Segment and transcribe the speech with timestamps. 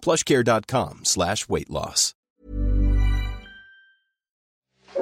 [0.00, 2.14] plushcare.com slash weight loss.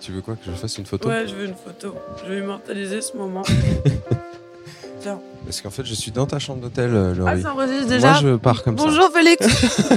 [0.00, 1.08] Tu veux quoi que je fasse une photo?
[1.08, 1.94] Ouais, je veux une photo.
[2.24, 3.42] Je vais immortaliser ce moment.
[5.00, 5.18] Tiens.
[5.44, 7.42] Parce qu'en fait, je suis dans ta chambre d'hôtel, euh, Ah, Laurie.
[7.42, 9.96] ça enregistre déjà Moi, je pars comme Bonjour Félix ça.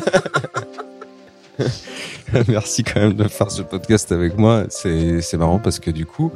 [2.48, 4.64] Merci quand même de faire ce podcast avec moi.
[4.70, 6.32] C'est c'est marrant parce que du coup,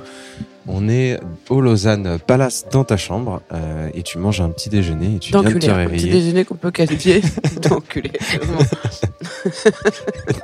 [0.68, 1.20] on est
[1.50, 5.32] au Lausanne Palace dans ta chambre euh, et tu manges un petit déjeuner et tu
[5.32, 6.12] viens de te un Petit réveiller.
[6.12, 7.22] déjeuner qu'on peut qualifier
[7.62, 8.12] d'enculé.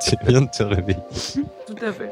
[0.05, 0.99] tu viens de te réveiller.
[1.67, 2.11] Tout à fait.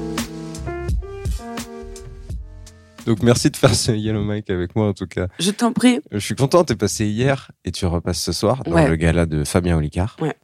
[3.05, 5.27] Donc merci de faire ce Yellow Mike avec moi en tout cas.
[5.39, 5.99] Je t'en prie.
[6.11, 8.87] Je suis content, t'es passé hier et tu repasses ce soir dans Ouais.
[8.87, 10.17] le gala de Fabien Olicard.
[10.21, 10.35] Ouais.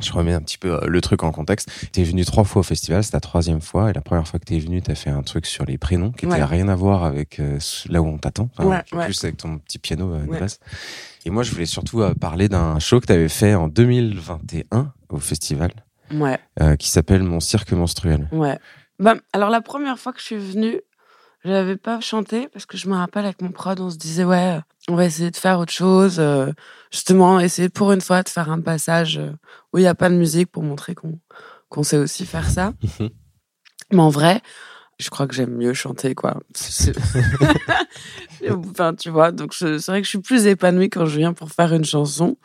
[0.00, 1.68] Je remets un petit peu euh, le truc en contexte.
[1.92, 4.44] T'es venu trois fois au festival, c'est ta troisième fois et la première fois que
[4.44, 6.36] t'es venu, t'as fait un truc sur les prénoms qui Ouais.
[6.36, 7.58] était rien à voir avec euh,
[7.88, 8.50] là où on t'attend.
[8.56, 9.04] Enfin, Ouais, ouais.
[9.06, 10.38] Plus avec ton petit piano euh, de Ouais.
[10.40, 10.58] base.
[11.24, 15.18] Et moi, je voulais surtout euh, parler d'un show que t'avais fait en 2021 au
[15.18, 15.70] festival
[16.60, 18.28] euh, qui s'appelle Mon cirque menstruel.
[18.32, 18.58] ouais.
[18.98, 20.78] Bah, alors la première fois que je suis venue,
[21.44, 24.24] je n'avais pas chanté parce que je me rappelle avec mon prod, on se disait
[24.24, 24.58] ouais,
[24.88, 26.52] on va essayer de faire autre chose, euh,
[26.90, 29.30] justement essayer pour une fois de faire un passage euh,
[29.72, 31.18] où il n'y a pas de musique pour montrer qu'on
[31.68, 32.72] qu'on sait aussi faire ça.
[33.92, 34.40] Mais en vrai,
[34.98, 36.40] je crois que j'aime mieux chanter quoi.
[36.54, 36.92] C'est-
[38.50, 41.50] enfin, tu vois, donc c'est vrai que je suis plus épanouie quand je viens pour
[41.50, 42.36] faire une chanson.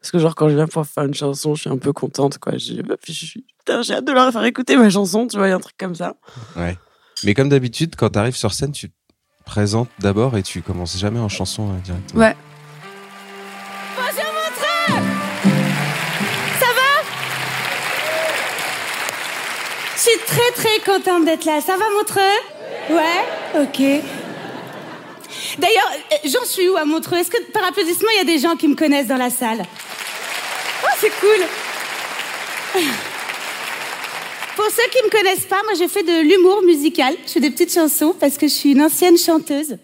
[0.00, 2.36] Parce que genre quand je viens pour faire une chanson, je suis un peu contente
[2.38, 2.58] quoi.
[2.58, 5.38] Je bah, puis je suis- putain, j'ai hâte de leur faire écouter ma chanson, tu
[5.38, 6.14] vois, il y a un truc comme ça.
[6.56, 6.76] Ouais.
[7.24, 8.94] Mais comme d'habitude, quand t'arrives sur scène, tu te
[9.46, 12.20] présentes d'abord et tu commences jamais en chanson euh, directement.
[12.20, 12.36] Ouais.
[19.96, 21.62] Je suis très très contente d'être là.
[21.62, 22.20] Ça va Montreux?
[22.90, 23.62] Ouais?
[23.62, 23.80] Ok.
[25.58, 27.16] D'ailleurs, euh, j'en suis où à Montreux?
[27.16, 29.62] Est-ce que par applaudissement, il y a des gens qui me connaissent dans la salle?
[29.62, 31.40] Oh, c'est cool
[34.64, 37.14] Pour ceux qui me connaissent pas, moi j'ai fait de l'humour musical.
[37.26, 39.76] Je fais des petites chansons parce que je suis une ancienne chanteuse.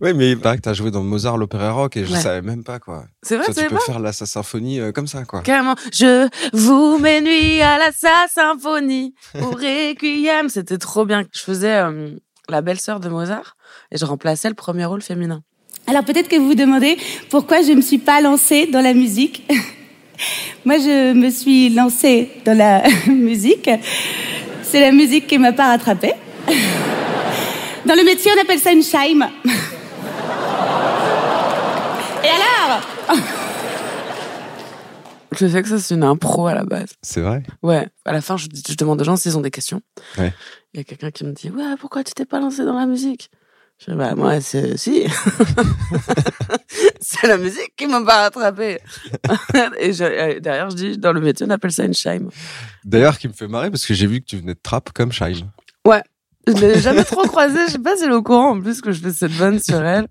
[0.00, 2.18] Ouais, mais il paraît que t'as joué dans Mozart, l'opéra rock, et je Ouais.
[2.18, 3.04] savais même pas, quoi.
[3.22, 5.42] C'est vrai, Toi, tu tu peux pas faire la sa symphonie euh, comme ça, quoi.
[5.42, 5.74] Carrément.
[5.92, 10.48] Je vous mets nuit à la sa symphonie au requiem.
[10.48, 11.24] C'était trop bien.
[11.34, 12.12] Je faisais euh,
[12.48, 13.56] la belle-sœur de Mozart
[13.90, 15.42] et je remplaçais le premier rôle féminin.
[15.86, 16.96] Alors peut-être que vous vous demandez
[17.28, 19.46] pourquoi je ne me suis pas lancée dans la musique.
[20.64, 23.70] Moi, je me suis lancée dans la musique.
[24.62, 26.14] C'est la musique qui m'a pas rattrapée.
[27.84, 29.28] Dans le métier, on appelle ça une chime.
[32.24, 32.82] Et alors
[35.36, 36.94] Je sais que ça, c'est une impro à la base.
[37.02, 37.42] C'est vrai?
[37.62, 37.88] Ouais.
[38.04, 39.82] À la fin, je, je demande aux gens s'ils ont des questions.
[40.16, 40.32] Ouais.
[40.72, 42.86] Il y a quelqu'un qui me dit Ouais, pourquoi tu t'es pas lancé dans la
[42.86, 43.30] musique?
[43.86, 44.76] Je Bah, moi, c'est.
[44.76, 45.04] Si.
[47.00, 48.78] c'est la musique qui m'a pas rattrapé.
[49.80, 52.30] et je- euh, derrière, je dis Dans le métier, on appelle ça une chime.
[52.84, 55.12] D'ailleurs, qui me fait marrer parce que j'ai vu que tu venais de trap comme
[55.12, 55.50] Shime.
[55.86, 56.02] Ouais.
[56.46, 57.58] Je l'ai jamais trop croisé.
[57.68, 59.60] Je sais pas si elle est au courant en plus que je fais cette vanne
[59.60, 60.08] sur elle.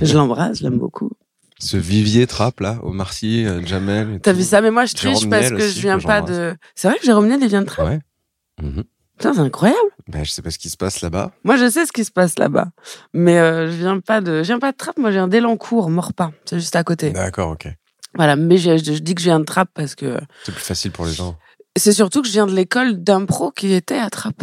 [0.00, 1.10] Je l'embrasse, je l'aime beaucoup.
[1.58, 4.20] Ce vivier trap, là, au Marcy, euh, Jamel.
[4.22, 4.60] T'as vu ça?
[4.60, 6.54] Mais moi, je triche parce que aussi, je viens pas de.
[6.74, 7.98] C'est vrai que Jérôme Niel, il vient de Trappes Ouais.
[8.62, 8.84] Mhm.
[9.18, 9.78] Putain, c'est incroyable.
[10.08, 11.32] Bah, je sais pas ce qui se passe là-bas.
[11.44, 12.68] Moi, je sais ce qui se passe là-bas.
[13.14, 14.42] Mais euh, je viens pas de.
[14.42, 16.32] Je viens pas de Trappes, moi, je viens d'Elancourt, Morpin.
[16.44, 17.10] C'est juste à côté.
[17.10, 17.68] D'accord, ok.
[18.14, 18.36] Voilà.
[18.36, 20.18] Mais je, je- je dis que je viens de Trappes parce que.
[20.44, 21.36] C'est plus facile pour les gens.
[21.78, 24.42] C'est surtout que je viens de l'école d'impro qui était à Trappes.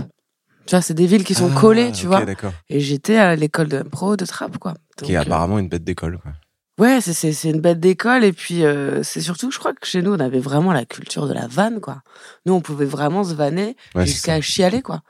[0.65, 2.25] Tu vois, c'est des villes qui sont Ah, collées, tu ok, vois.
[2.25, 2.53] d'accord.
[2.69, 4.75] Et j'étais à l'école de pro de trap, quoi.
[5.03, 6.17] Qui est euh, apparemment une bête d'école.
[6.19, 6.31] quoi.
[6.83, 8.23] Ouais, c'est- une bête d'école.
[8.23, 11.27] Et puis, euh, c'est surtout, je crois que chez nous, on avait vraiment la culture
[11.27, 12.01] de la vanne, quoi.
[12.45, 15.01] Nous, on pouvait vraiment se vanner Ouais, jusqu'à chialer, quoi.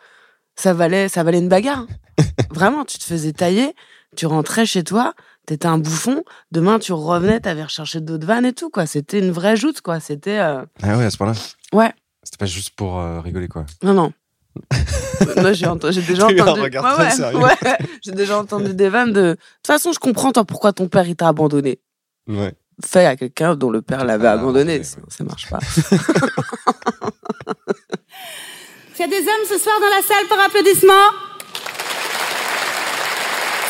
[0.56, 1.80] Ça valait, ça valait une bagarre.
[1.80, 1.88] hein.
[2.52, 3.74] vraiment, tu te faisais tailler,
[4.16, 5.16] tu rentrais chez toi,
[5.48, 6.24] t'étais un bouffon.
[6.52, 8.86] Demain, tu revenais, t'avais recherché d'autres vannes et tout, quoi.
[8.86, 10.00] C'était une vraie joute, quoi.
[10.00, 11.34] C'était, euh, Ah ouais, à ce point-là?
[11.74, 11.92] ouais.
[12.22, 13.66] C'était pas juste pour euh, rigoler, quoi.
[13.82, 14.14] Non, non.
[15.38, 16.62] Moi, j'ai ent- déjà entendu.
[16.62, 17.78] Ouais, ouais.
[18.04, 19.22] J'ai déjà entendu des vannes de.
[19.22, 21.80] De toute façon, je comprends toi pourquoi ton père il t'a abandonné.
[22.28, 22.54] Ouais.
[22.84, 25.60] Fait à quelqu'un dont le père l'avait Ah, abandonné, ouais, sinon ça marche pas.
[28.96, 31.10] Il y a des hommes ce soir dans la salle par applaudissement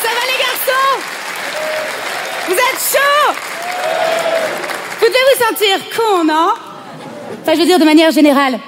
[0.02, 1.00] Ça va les garçons?
[2.46, 3.32] Vous êtes chauds?
[5.00, 6.50] Vous devez vous sentir con, non?
[7.42, 8.58] Enfin, je veux dire de manière générale.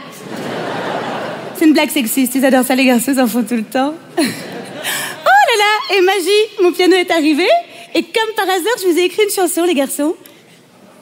[1.59, 3.95] C'est une blague sexiste, ils adorent ça, les garçons, ils en font tout le temps.
[4.19, 7.47] oh là là Et magie, mon piano est arrivé,
[7.95, 10.15] et comme par hasard, je vous ai écrit une chanson, les garçons.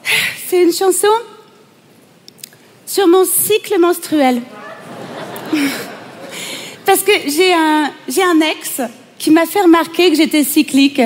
[0.47, 1.09] C'est une chanson
[2.85, 4.41] sur mon cycle menstruel.
[6.85, 8.81] Parce que j'ai un, j'ai un ex
[9.17, 11.01] qui m'a fait remarquer que j'étais cyclique.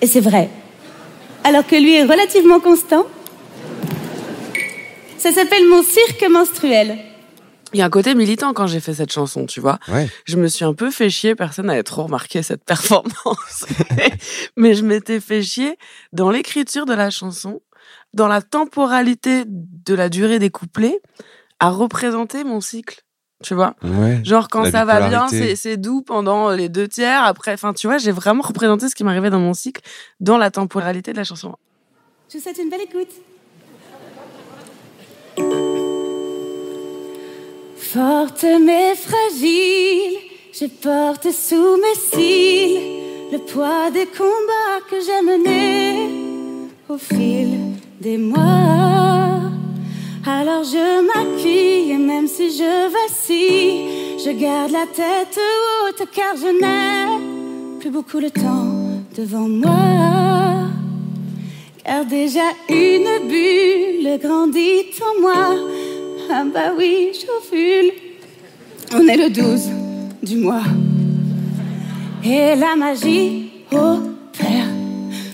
[0.00, 0.50] Et c'est vrai.
[1.44, 3.06] Alors que lui est relativement constant.
[5.16, 6.98] Ça s'appelle mon cirque menstruel.
[7.72, 9.78] Il y a un côté militant quand j'ai fait cette chanson, tu vois.
[9.88, 10.08] Ouais.
[10.24, 13.66] Je me suis un peu fait chier, personne n'avait trop remarqué cette performance.
[14.56, 15.76] Mais je m'étais fait chier
[16.12, 17.60] dans l'écriture de la chanson,
[18.14, 21.00] dans la temporalité de la durée des couplets,
[21.58, 23.02] à représenter mon cycle.
[23.42, 24.20] Tu vois Ouais.
[24.24, 27.22] Genre quand ça va bien, c'est c'est doux pendant les deux tiers.
[27.24, 29.82] Après, enfin, tu vois, j'ai vraiment représenté ce qui m'arrivait dans mon cycle
[30.20, 31.54] dans la temporalité de la chanson.
[32.30, 33.12] Je vous souhaite une belle écoute.
[37.76, 40.18] Forte mais fragile,
[40.52, 42.80] je porte sous mes cils
[43.30, 46.08] le poids des combats que j'ai menés
[46.88, 47.58] au fil
[48.00, 49.40] des mois.
[50.26, 56.48] Alors je m'accueille et même si je vacille, je garde la tête haute car je
[56.48, 58.72] n'ai plus beaucoup le temps
[59.16, 60.70] devant moi.
[61.84, 65.85] Car déjà une bulle grandit en moi.
[66.28, 67.92] Ah bah oui, j'ovule.
[68.94, 69.70] On est le 12
[70.22, 70.62] du mois.
[72.24, 74.68] Et la magie opère.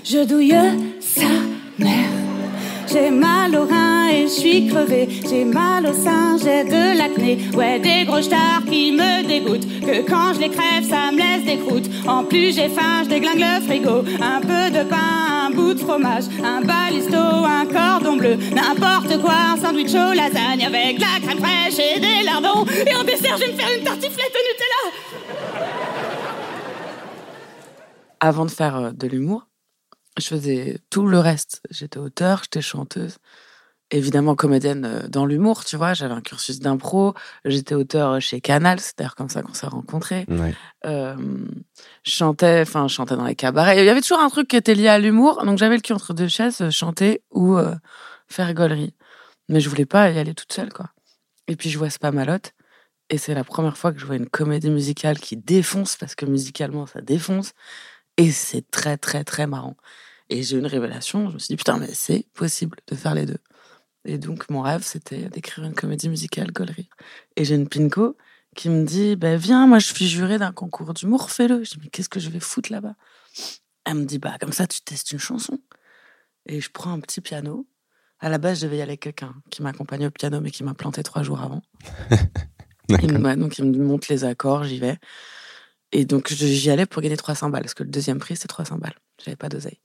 [0.05, 0.55] Je douille
[1.01, 1.29] sa
[1.79, 2.11] mère.
[2.93, 5.09] J'ai mal au rein et je suis crevée.
[5.29, 7.39] J'ai mal au sein, j'ai de l'acné.
[7.55, 9.67] Ouais, des gros stars qui me dégoûtent.
[9.81, 11.89] Que quand je les crève, ça me laisse des croûtes.
[12.07, 14.05] En plus, j'ai faim, je déglingue le frigo.
[14.21, 18.37] Un peu de pain, bout de fromage, un balisto, un cordon bleu.
[18.37, 22.67] N'importe quoi, un sandwich au lasagne avec de la crème fraîche et des lardons.
[22.87, 24.83] Et en dessert, je vais me faire une tartiflette au Nutella.
[28.21, 29.49] Avant de faire euh, de l'humour,
[30.19, 31.61] je faisais tout le reste.
[31.71, 33.19] J'étais auteur, j'étais chanteuse,
[33.93, 35.95] évidemment comédienne euh, dans l'humour, tu vois.
[35.95, 40.25] J'avais un cursus d'impro, j'étais auteur chez Canal, c'est d'ailleurs comme ça qu'on s'est rencontrés.
[40.29, 40.55] Ouais.
[40.87, 41.17] Euh,
[42.03, 43.79] je chantais, enfin, je chantais dans les cabarets.
[43.79, 45.93] Il y avait toujours un truc qui était lié à l'humour, donc j'avais le cul
[45.93, 47.75] entre deux chaises, euh, chanter ou euh,
[48.29, 48.95] faire rigolerie.
[49.49, 50.91] Mais je voulais pas y aller toute seule, quoi.
[51.49, 52.53] Et puis je vois Spamalote,
[53.11, 56.25] et c'est la première fois que je vois une comédie musicale qui défonce, parce que
[56.25, 57.53] musicalement ça défonce,
[58.17, 59.77] et c'est très très très marrant.
[60.31, 63.15] Et j'ai eu une révélation, je me suis dit putain, mais c'est possible de faire
[63.15, 63.39] les deux.
[64.05, 66.89] Et donc mon rêve c'était d'écrire une comédie musicale Gollery.
[67.37, 68.17] Et j'ai une pinko
[68.57, 71.63] qui me dit bah, Viens, moi je suis jurée d'un concours d'humour, fais-le.
[71.65, 72.95] Je dis Mais qu'est-ce que je vais foutre là-bas?
[73.85, 75.59] Elle me dit Bah, comme ça, tu testes une chanson.
[76.47, 77.67] Et je prends un petit piano.
[78.19, 80.63] À la base, je devais y aller avec quelqu'un qui m'accompagnait au piano, mais qui
[80.65, 81.63] m'a planté trois jours avant.
[82.89, 84.99] Il me- donc, il me montre les accords, j'y vais.
[85.93, 88.79] Et donc, j'y allais pour gagner 300 balles, parce que le deuxième prix, c'était 300
[88.79, 88.95] balles.
[89.25, 89.79] J'avais pas d'oseille.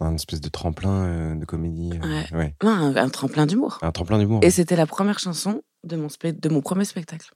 [0.00, 1.90] Un espèce de tremplin euh, de comédie.
[2.02, 2.36] euh, Ouais.
[2.36, 2.54] ouais.
[2.62, 3.78] Non, un, un tremplin d'humour.
[3.82, 4.40] Un tremplin d'humour.
[4.42, 7.30] Et c'était la première chanson de mon, de mon premier spectacle.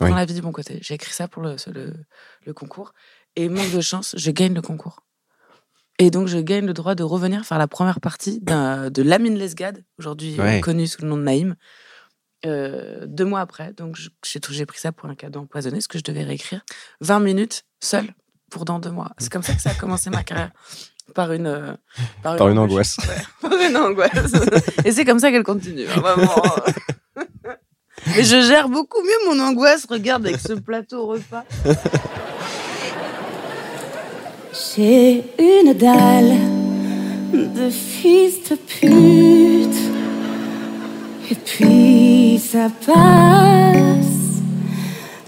[0.00, 0.08] Oui.
[0.10, 0.78] Dans la vie du bon côté.
[0.82, 1.94] J'ai écrit ça pour le, le,
[2.46, 2.92] le concours.
[3.36, 5.00] Et manque de chance, je gagne le concours.
[5.98, 9.84] Et donc, je gagne le droit de revenir faire la première partie de Lamine Lesgade,
[9.98, 11.54] aujourd'hui euh, connu sous le nom de Naïm,
[12.46, 13.72] euh, deux mois après.
[13.74, 16.62] Donc, j'ai pris ça pour un cadeau empoisonné, ce que je devais réécrire.
[17.02, 18.14] 20 minutes, seul,
[18.50, 19.12] pour dans deux mois.
[19.18, 20.50] C'est comme ça que ça a commencé ma carrière.
[21.14, 21.72] Par une, euh,
[22.22, 22.96] Par une angoisse.
[23.00, 24.32] Ouais, par une angoisse.
[24.84, 25.84] Et c'est comme ça qu'elle continue.
[25.94, 26.42] hein, Vraiment.
[28.16, 29.86] Mais je gère beaucoup mieux mon angoisse.
[29.88, 31.44] Regarde avec ce plateau repas.
[34.74, 36.36] J'ai une dalle
[37.32, 39.80] de fils de pute.
[41.30, 44.06] Et puis ça passe.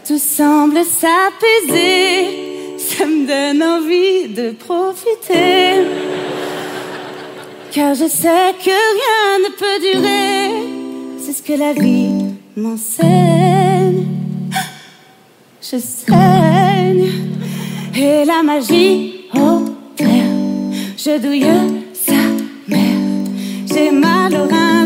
[0.06, 2.53] tout semble s'apaiser.
[2.86, 5.84] Ça me donne envie de profiter.
[7.72, 10.50] Car je sais que rien ne peut durer.
[11.18, 14.06] C'est ce que la vie m'enseigne.
[15.60, 17.10] Je saigne.
[17.96, 20.34] Et la magie opère.
[20.96, 21.46] Je douille
[21.94, 22.12] sa
[22.68, 23.00] mère.
[23.66, 24.13] J'ai mal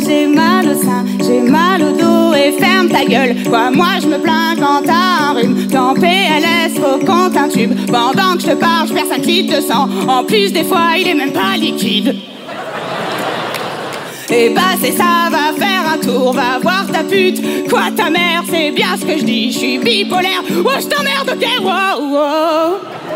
[0.09, 3.37] j'ai mal au sein, j'ai mal au dos et ferme ta gueule.
[3.49, 7.75] Quoi, moi je me plains quand t'as un rhume, qu'en PLS faut qu'on tube.
[7.87, 9.89] Pendant que je te parle, je perds 5 litres de sang.
[10.09, 12.17] En plus, des fois, il est même pas liquide.
[14.31, 17.69] Et bah c'est ça, va faire un tour, va voir ta pute.
[17.69, 20.43] Quoi ta mère, c'est bien ce que je dis, je suis bipolaire.
[20.65, 23.08] Oh je t'emmerde, ok, wow, wow.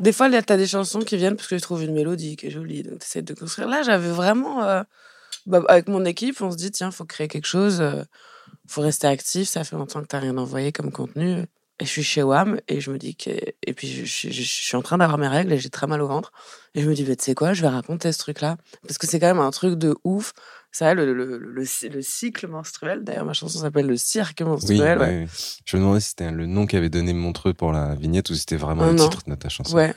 [0.00, 2.46] Des fois, là, t'as des chansons qui viennent parce que je trouve une mélodie qui
[2.46, 3.68] est jolie, donc t'essaies de construire.
[3.68, 4.82] Là, j'avais vraiment, euh,
[5.46, 8.02] bah, avec mon équipe, on se dit tiens, faut créer quelque chose, euh,
[8.66, 9.48] faut rester actif.
[9.48, 11.46] Ça fait longtemps que t'as rien envoyé comme contenu.
[11.80, 14.82] Et je suis chez WAM et je me dis que et puis je, suis en
[14.82, 16.30] train d'avoir mes règles et j'ai très mal au ventre
[16.76, 18.96] et je me dis bah, tu sais quoi je vais raconter ce truc là parce
[18.96, 20.34] que c'est quand même un truc de ouf
[20.76, 24.46] ça le, le, le, le, le cycle menstruel d'ailleurs ma chanson s'appelle le cirque Oui,
[24.46, 25.26] menstruel ouais, ouais.
[25.64, 28.40] Je me demandais si c'était le nom qu'avait donné Montreux pour la vignette ou si
[28.40, 29.08] c'était vraiment Oh, le non.
[29.08, 29.76] titre de ta chanson.
[29.76, 29.94] Ouais.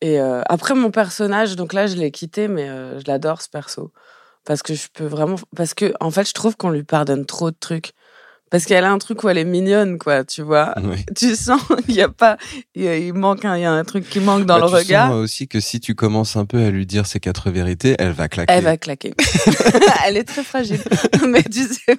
[0.00, 3.48] Et euh, après mon personnage, donc là je l'ai quitté, mais euh, je l'adore ce
[3.48, 3.92] perso
[4.44, 7.50] parce que je peux vraiment, parce que en fait je trouve qu'on lui pardonne trop
[7.50, 7.92] de trucs.
[8.50, 10.74] Parce qu'elle a un truc où elle est mignonne, quoi, tu vois.
[10.80, 11.04] Ouais.
[11.16, 12.38] Tu sens qu'il y a pas,
[12.74, 14.66] il, y a- il manque, un, il y a un truc qui manque dans Bah,
[14.66, 15.08] le tu regard.
[15.10, 18.12] Sens aussi que si tu commences un peu à lui dire ses quatre vérités, elle
[18.12, 18.52] va claquer.
[18.52, 19.14] Elle va claquer.
[20.06, 20.80] elle est très fragile.
[21.28, 21.98] Mais tu sais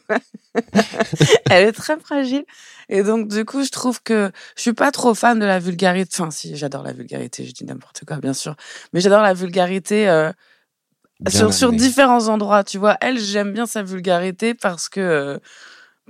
[1.50, 2.44] elle est très fragile.
[2.90, 6.10] Et donc, du coup, je trouve que je suis pas trop fan de la vulgarité.
[6.20, 8.56] Enfin, si, j'adore la vulgarité, je dis n'importe quoi, bien sûr.
[8.94, 10.32] Mais j'adore la vulgarité euh,
[11.30, 12.64] sur, sur différents endroits.
[12.64, 15.00] Tu vois, elle, j'aime bien sa vulgarité parce que.
[15.00, 15.38] euh,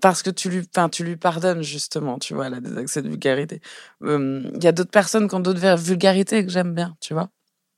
[0.01, 3.09] parce que tu lui, enfin, tu lui pardonnes justement, tu vois, a des accès de
[3.09, 3.61] vulgarité.
[4.03, 7.29] Euh, Il y a d'autres personnes qui ont d'autres vulgarités que j'aime bien, tu vois.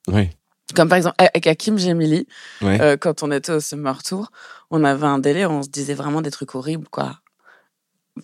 [0.07, 0.29] Oui.
[0.75, 2.27] Comme par exemple avec Hakim Gemili,
[2.61, 2.79] Ouais.
[2.81, 4.31] euh, quand on était au Summer Tour,
[4.69, 7.19] on avait un délire, on se disait vraiment des trucs horribles, quoi.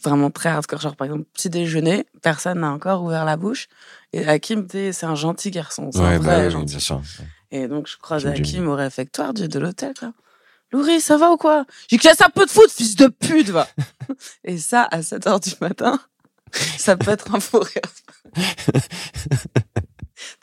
[0.03, 0.81] Vraiment très hardcore.
[0.81, 3.67] Genre, par exemple, petit déjeuner, personne n'a encore ouvert la bouche.
[4.13, 5.91] Et Hakim, c'est un gentil garçon.
[5.91, 6.65] C'est Ouais, un bah vrai oui, gentil.
[6.73, 7.01] bien sûr.
[7.51, 10.11] Et donc, je croise Hakim au réfectoire de l'hôtel, quoi.
[10.71, 11.65] Laurie, ça va ou quoi?
[11.87, 13.67] J'ai dit, un peu de foot, fils de pute, va
[14.43, 15.99] Et ça, à 7 heures du matin,
[16.77, 17.81] ça peut être un faux rire.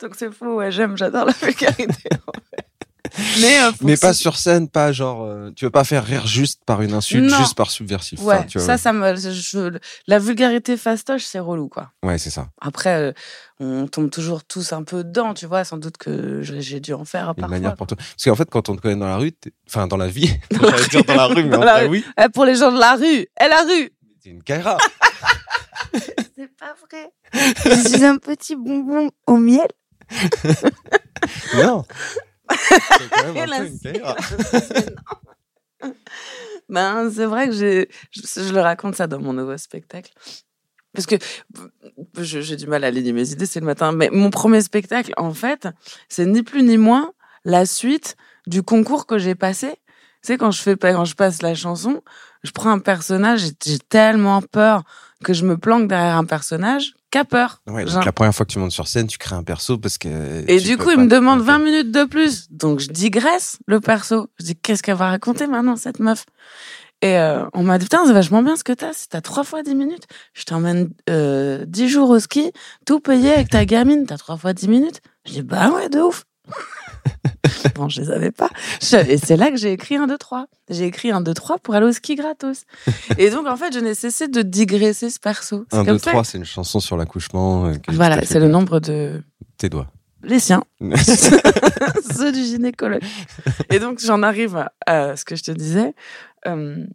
[0.01, 2.74] donc, c'est faux, ouais, j'aime, j'adore la vulgarité, en fait.
[3.41, 5.23] Mais, euh, Mais pas sur scène, pas genre.
[5.23, 7.37] euh, tu veux pas faire rire juste par une insulte, Non.
[7.37, 8.21] juste par subversif.
[8.21, 9.15] Ouais, Enfin, tu vois, ça, ça me.
[9.15, 11.91] je- la vulgarité fastoche, c'est relou, quoi.
[12.03, 12.49] Ouais, c'est ça.
[12.61, 13.11] Après, euh,
[13.59, 15.63] on tombe toujours tous un peu dedans, tu vois.
[15.63, 17.47] Sans doute que j'ai dû en faire Une parfois.
[17.47, 17.97] manière pour toi.
[17.97, 19.31] Parce qu'en fait, quand on te connaît dans la rue,
[19.67, 21.89] enfin dans la vie, j'allais dire dans la rue, mais Dans en la vrai, rue.
[21.89, 23.91] oui, Eh, pour les gens de la rue, et la rue
[24.23, 24.77] t'es une Kaira.
[26.35, 27.11] C'est pas vrai.
[27.63, 29.67] Je suis un petit bonbon au miel.
[31.55, 31.83] non.
[32.49, 33.79] C'est quand même Et un la peu une.
[36.69, 40.11] Ben, c'est vrai que je, je le raconte ça dans mon nouveau spectacle.
[40.93, 41.15] Parce que
[42.17, 43.91] j'ai du mal à aligner mes idées, c'est le matin.
[43.91, 45.67] Mais mon premier spectacle, en fait,
[46.09, 47.11] c'est ni plus ni moins
[47.43, 48.15] la suite
[48.47, 49.75] du concours que j'ai passé.
[50.23, 52.01] Tu sais, quand je fais, pas- quand je passe la chanson,
[52.43, 54.83] je prends un personnage, j'ai tellement peur
[55.23, 57.61] que je me planque derrière un personnage qu'à peur.
[57.67, 59.97] Ouais, donc la première fois que tu montes sur scène, tu crées un perso parce
[59.97, 60.43] que.
[60.49, 61.63] Et du coup, il me demande planter.
[61.63, 62.51] 20 minutes de plus.
[62.51, 64.27] Donc, je digresse le perso.
[64.37, 66.25] Je dis, qu'est-ce qu'elle va raconter maintenant, cette meuf?
[67.01, 68.91] Et euh, on m'a dit, putain, c'est vachement bien ce que t'as.
[68.91, 72.51] Si t'as trois fois 10 minutes, je t'emmène euh, 10 jours au ski,
[72.85, 75.01] tout payé avec ta gamine, t'as trois fois 10 minutes?
[75.25, 76.25] Je dis, bah ouais, de ouf.
[77.75, 78.49] bon, je les avais pas.
[79.07, 80.47] Et c'est là que j'ai écrit un 2, 3.
[80.69, 82.65] J'ai écrit un 2, 3 pour aller au ski gratos.
[83.17, 85.65] Et donc, en fait, je n'ai cessé de digresser ce perso.
[85.71, 86.11] C'est 1, comme 2, ça.
[86.11, 87.67] 3, c'est une chanson sur l'accouchement.
[87.67, 89.21] euh, Voilà, c'est le nombre de
[89.57, 89.87] Tes doigts.
[90.23, 90.63] les siens.
[92.15, 93.01] ceux du gynécologue.
[93.71, 95.93] Et donc, j'en arrive à, ce que je te disais.
[96.47, 96.85] Euh,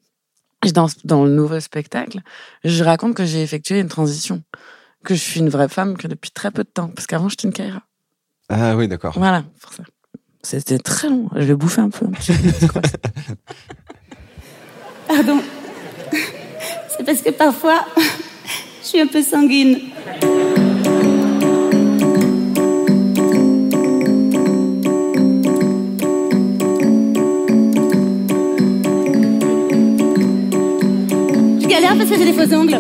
[0.75, 2.21] dans, dans le nouveau spectacle,
[2.64, 4.42] je raconte que j'ai effectué une transition.
[5.04, 6.88] Que je suis une vraie femme que depuis très peu de temps.
[6.88, 7.83] Parce qu'avant, j'étais une Kaira.
[8.50, 9.14] Ah oui, d'accord.
[9.16, 9.85] Voilà, pour ça.
[10.42, 11.28] C'était très long.
[11.35, 12.06] Je vais bouffer un peu.
[15.09, 15.40] Pardon.
[16.97, 17.87] C'est parce que parfois,
[18.82, 19.78] je suis un peu sanguine.
[31.61, 32.78] Je galère parce que j'ai des faux ongles.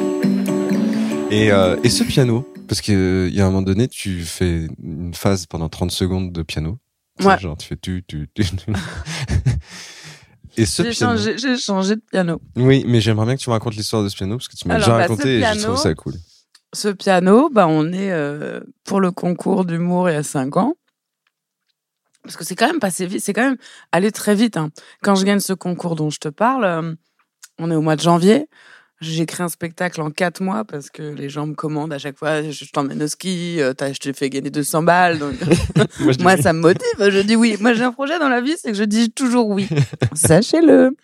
[1.30, 5.14] Et, euh, et ce piano, parce qu'il y a un moment donné, tu fais une
[5.14, 6.78] phase pendant 30 secondes de piano.
[7.24, 7.38] Ouais.
[7.38, 8.44] Genre, tu fais tu, tu, tu.
[10.56, 11.16] Et ce J'ai piano.
[11.16, 12.40] changé, j'ai changé de piano.
[12.56, 14.66] Oui, mais j'aimerais bien que tu me racontes l'histoire de ce piano parce que tu
[14.66, 16.14] m'as Alors, déjà bah, raconté et je trouve ça cool.
[16.72, 20.74] Ce piano, bah, on est euh, pour le concours d'humour il y a cinq ans.
[22.24, 23.56] Parce que c'est quand même passé vite, c'est quand même
[23.92, 24.56] allé très vite.
[24.56, 24.70] hein.
[25.02, 26.94] Quand je gagne ce concours dont je te parle, euh,
[27.58, 28.46] on est au mois de janvier.
[29.00, 32.18] J'ai créé un spectacle en quatre mois parce que les gens me commandent à chaque
[32.18, 32.42] fois.
[32.42, 35.18] Je, t'emmène au ski, euh, t'as- je te fais gagner 200 balles.
[35.18, 35.34] Donc...
[36.20, 36.84] Moi, ça me motive.
[36.98, 37.56] Je dis oui.
[37.60, 39.68] Moi, j'ai un projet dans la vie, c'est que je dis toujours oui.
[40.14, 40.94] Sachez-le.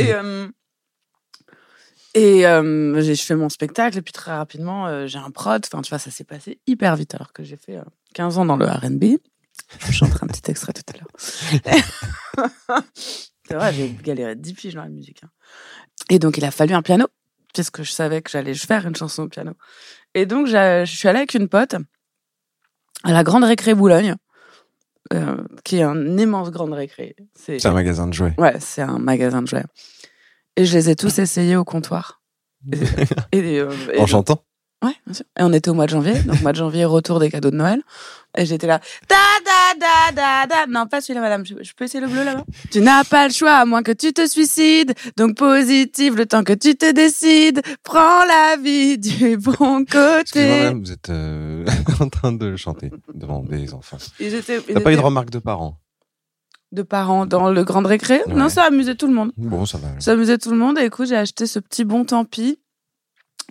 [0.00, 0.48] et euh,
[2.14, 5.62] et euh, j'ai- je fais mon spectacle et puis très rapidement, euh, j'ai un prod.
[5.66, 7.82] Enfin, tu vois, ça s'est passé hyper vite alors que j'ai fait euh,
[8.14, 9.18] 15 ans dans le R&B.
[9.86, 12.82] Je chanterai un petit extrait tout à l'heure.
[13.46, 15.22] C'est vrai, j'ai galéré 10 piges dans la musique.
[15.24, 15.30] hein.
[16.10, 17.06] Et donc, il a fallu un piano
[17.52, 19.52] puisque je savais que j'allais faire une chanson au piano.
[20.14, 21.74] Et donc, je suis allée avec une pote
[23.04, 24.16] à la Grande Récré Boulogne,
[25.12, 27.14] euh, qui est un immense grande récré.
[27.34, 28.34] C'est C'est un magasin de jouets.
[28.38, 29.64] ouais, c'est un magasin de jouets.
[30.56, 32.22] Et je les ai tous essayés au comptoir.
[33.32, 34.44] Et, et, euh, et En donc- chantant?
[34.84, 35.24] Ouais, bien sûr.
[35.38, 37.56] Et on était au mois de janvier, donc mois de janvier, retour des cadeaux de
[37.56, 37.82] Noël.
[38.36, 40.66] Et j'étais là, da da da da da.
[40.68, 41.46] Non, pas celui-là, madame.
[41.46, 42.44] Je, je peux essayer le bleu là-bas?
[42.72, 44.92] Tu n'as pas le choix à moins que tu te suicides.
[45.16, 47.62] Donc positive le temps que tu te décides.
[47.84, 50.48] Prends la vie du bon côté.
[50.48, 51.64] madame, vous êtes euh,
[52.00, 53.98] en train de chanter devant des enfants.
[54.18, 55.78] T'as pas eu de remarques de parents?
[56.72, 58.20] De parents dans le grand récré?
[58.26, 58.34] Ouais.
[58.34, 59.30] Non, ça amusait tout le monde.
[59.36, 59.88] Bon, ça va.
[60.00, 60.76] Ça amusait tout le monde.
[60.76, 62.58] Et écoute, j'ai acheté ce petit bon tant pis,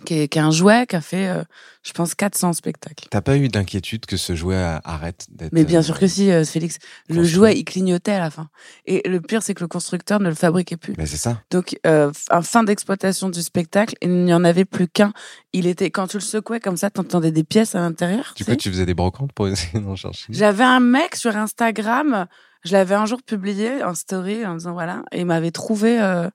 [0.04, 1.42] qui est, qui est un jouet qui a fait, euh,
[1.82, 3.06] je pense, 400 spectacles.
[3.10, 5.52] T'as pas eu d'inquiétude que ce jouet arrête d'être.
[5.52, 6.78] Mais bien euh, sûr que si, euh, Félix.
[7.08, 8.48] Le jouet, il clignotait à la fin.
[8.86, 10.94] Et le pire, c'est que le constructeur ne le fabriquait plus.
[10.98, 11.42] Mais c'est ça.
[11.50, 15.12] Donc, euh, en fin d'exploitation du spectacle, il n'y en avait plus qu'un.
[15.52, 18.32] Il était, quand tu le secouais comme ça, t'entendais des pièces à l'intérieur.
[18.36, 20.26] Du tu coup, tu faisais des brocantes pour essayer d'en chercher.
[20.30, 22.26] J'avais un mec sur Instagram,
[22.64, 26.28] je l'avais un jour publié en story en disant voilà, et il m'avait trouvé euh,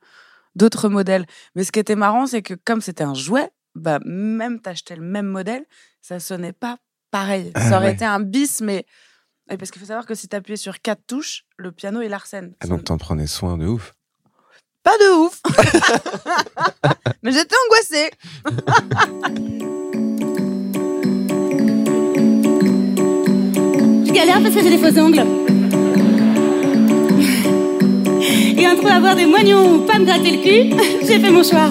[0.55, 1.25] d'autres modèles.
[1.55, 5.03] Mais ce qui était marrant, c'est que comme c'était un jouet, bah même t'achetais le
[5.03, 5.65] même modèle,
[6.01, 6.77] ça sonnait pas
[7.11, 7.51] pareil.
[7.55, 7.93] Ah ça aurait ouais.
[7.93, 8.85] été un bis, mais
[9.51, 12.53] et parce qu'il faut savoir que si t'appuyais sur quatre touches, le piano il arsène.
[12.59, 13.95] Ah, donc t'en prenais soin de ouf.
[14.83, 15.41] Pas de ouf.
[17.23, 18.11] mais j'étais angoissée.
[24.05, 25.48] Je galère parce que j'ai des faux ongles.
[28.59, 30.75] Et entre avoir des moignons ou pas me gratter le cul,
[31.07, 31.69] j'ai fait mon choix.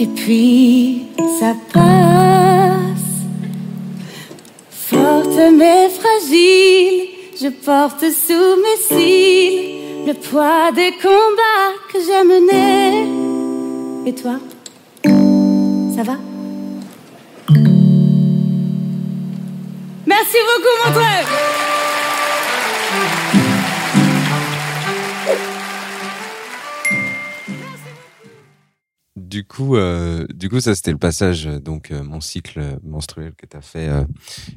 [0.00, 1.06] Et puis
[1.38, 2.98] ça passe,
[4.70, 7.08] forte mais fragile,
[7.40, 9.78] je porte sous mes cils
[10.08, 13.06] le poids des combats que j'ai menés.
[14.06, 14.38] Et toi?
[15.94, 16.27] Ça va?
[20.08, 22.28] Merci beaucoup, Montreux
[29.16, 33.34] Du coup, euh, du coup, ça c'était le passage, euh, donc euh, mon cycle menstruel
[33.34, 34.04] que t'as fait euh,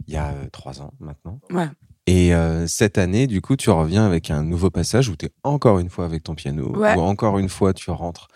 [0.07, 1.39] il y a trois ans maintenant.
[1.49, 1.67] Ouais.
[2.05, 5.29] Et euh, cette année, du coup, tu reviens avec un nouveau passage où tu es
[5.43, 6.95] encore une fois avec ton piano, Ouais.
[6.95, 8.27] où encore une fois tu rentres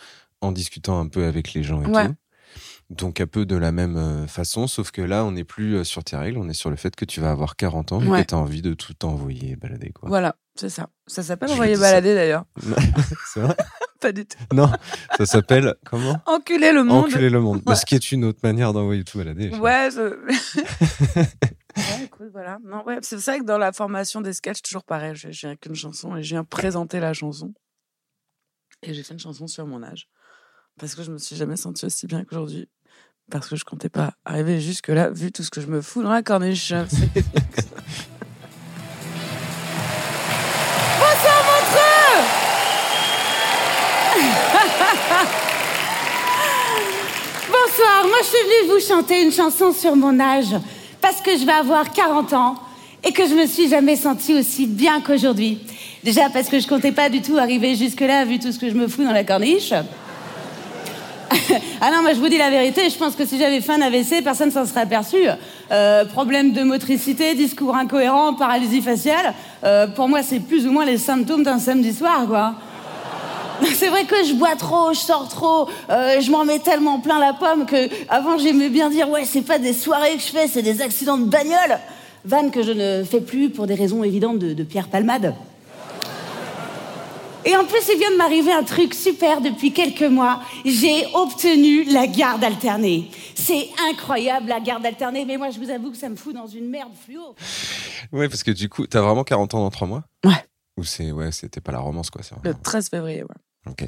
[0.41, 2.08] en discutant un peu avec les gens et Ouais.
[2.08, 2.15] tout.
[2.91, 5.84] Donc un peu de la même euh, façon, sauf que là, on n'est plus euh,
[5.84, 8.19] sur tes règles, on est sur le fait que tu vas avoir 40 ans Ouais.
[8.19, 9.89] et que tu as envie de tout envoyer balader.
[9.89, 10.08] Quoi.
[10.08, 10.89] Voilà, c'est ça.
[11.08, 12.45] Ça s'appelle envoyer balader d'ailleurs.
[13.34, 13.56] C'est vrai?
[14.00, 14.38] Pas du tout.
[14.54, 14.71] Non,
[15.17, 16.19] ça s'appelle comment?
[16.28, 17.06] Enculer le monde.
[17.06, 17.62] Enculer le monde.
[17.65, 17.74] Bah.
[17.76, 19.50] Ce qui est une autre manière d'envoyer tout balader.
[19.56, 20.19] Ouais, je...
[21.17, 22.60] ouais, écoute, voilà.
[22.86, 25.15] Ouais, c'est vrai que dans la formation des sketchs, toujours pareil.
[25.15, 27.54] Je viens qu'une chanson et je viens présenter la chanson.
[28.84, 30.08] Et j'ai fait une chanson sur mon âge.
[30.77, 32.67] Parce que je me suis jamais sentie aussi bien qu'aujourd'hui.
[33.31, 36.11] Parce que je comptais pas arriver jusque-là, vu tout ce que je me fous dans
[36.11, 36.71] la corniche.
[36.73, 36.93] Bonsoir,
[41.47, 42.23] Montreux
[47.47, 50.53] Bonsoir, moi je suis venue vous chanter une chanson sur mon âge.
[50.99, 52.55] Parce que je vais avoir 40 ans
[53.01, 55.59] et que je me suis jamais sentie aussi bien qu'aujourd'hui.
[56.03, 58.75] Déjà parce que je comptais pas du tout arriver jusque-là, vu tout ce que je
[58.75, 59.73] me fous dans la corniche.
[61.81, 63.81] ah non, moi je vous dis la vérité, je pense que si j'avais fait un
[63.81, 65.17] AVC, personne s'en serait aperçu.
[65.71, 70.86] Euh, problème de motricité, discours incohérent, paralysie faciale, euh, pour moi c'est plus ou moins
[70.86, 72.53] les symptômes d'un samedi soir, quoi.
[73.73, 77.19] C'est vrai que je bois trop, je sors trop, euh, je m'en mets tellement plein
[77.19, 80.47] la pomme que avant j'aimais bien dire ouais c'est pas des soirées que je fais,
[80.49, 81.79] c'est des accidents de bagnole.
[82.25, 85.34] Vanne que je ne fais plus pour des raisons évidentes de, de Pierre Palmade.
[87.45, 90.41] Et en plus, il vient de m'arriver un truc super depuis quelques mois.
[90.65, 93.10] J'ai obtenu la garde alternée.
[93.36, 96.47] C'est incroyable, la garde alternée, mais moi, je vous avoue que ça me fout dans
[96.47, 97.36] une merde fluo.
[98.12, 100.03] Ouais, parce que du coup, t'as vraiment 40 ans dans 3 mois?
[100.25, 100.43] Ouais.
[100.77, 102.23] Ou c'est, ouais, c'était pas la romance, quoi.
[102.23, 102.63] C'est Le vraiment...
[102.63, 103.71] 13 février, ouais.
[103.71, 103.86] Ok.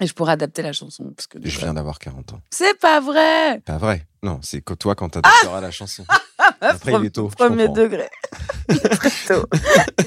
[0.00, 1.12] Et je pourrais adapter la chanson.
[1.16, 2.40] Parce que Je viens d'avoir 40 ans.
[2.50, 4.06] C'est pas vrai Pas vrai.
[4.22, 6.04] Non, c'est que toi quand t'adapteras la chanson.
[6.60, 7.28] Après, il est tôt.
[7.28, 8.08] Premier degré.
[8.68, 9.46] Il est très tôt.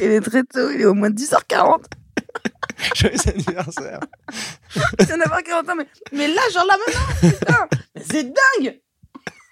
[0.01, 0.69] il est très tôt.
[0.71, 1.83] Il est au moins 10h40.
[2.95, 3.99] Joyeux anniversaire.
[4.99, 5.75] Il vient d'avoir 40 ans.
[5.77, 7.67] Mais, mais là, genre là maintenant, putain.
[8.01, 8.79] C'est dingue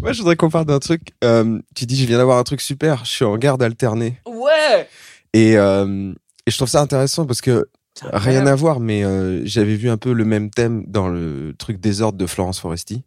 [0.00, 1.12] Moi, je voudrais qu'on parle d'un truc.
[1.22, 3.04] Euh, tu dis, je viens d'avoir un truc super.
[3.04, 4.20] Je suis en garde alternée.
[4.26, 4.88] Ouais
[5.32, 6.12] Et, euh,
[6.46, 7.66] et je trouve ça intéressant parce que
[8.12, 11.78] rien à voir, mais euh, j'avais vu un peu le même thème dans le truc
[11.78, 13.04] désordre de Florence Foresti.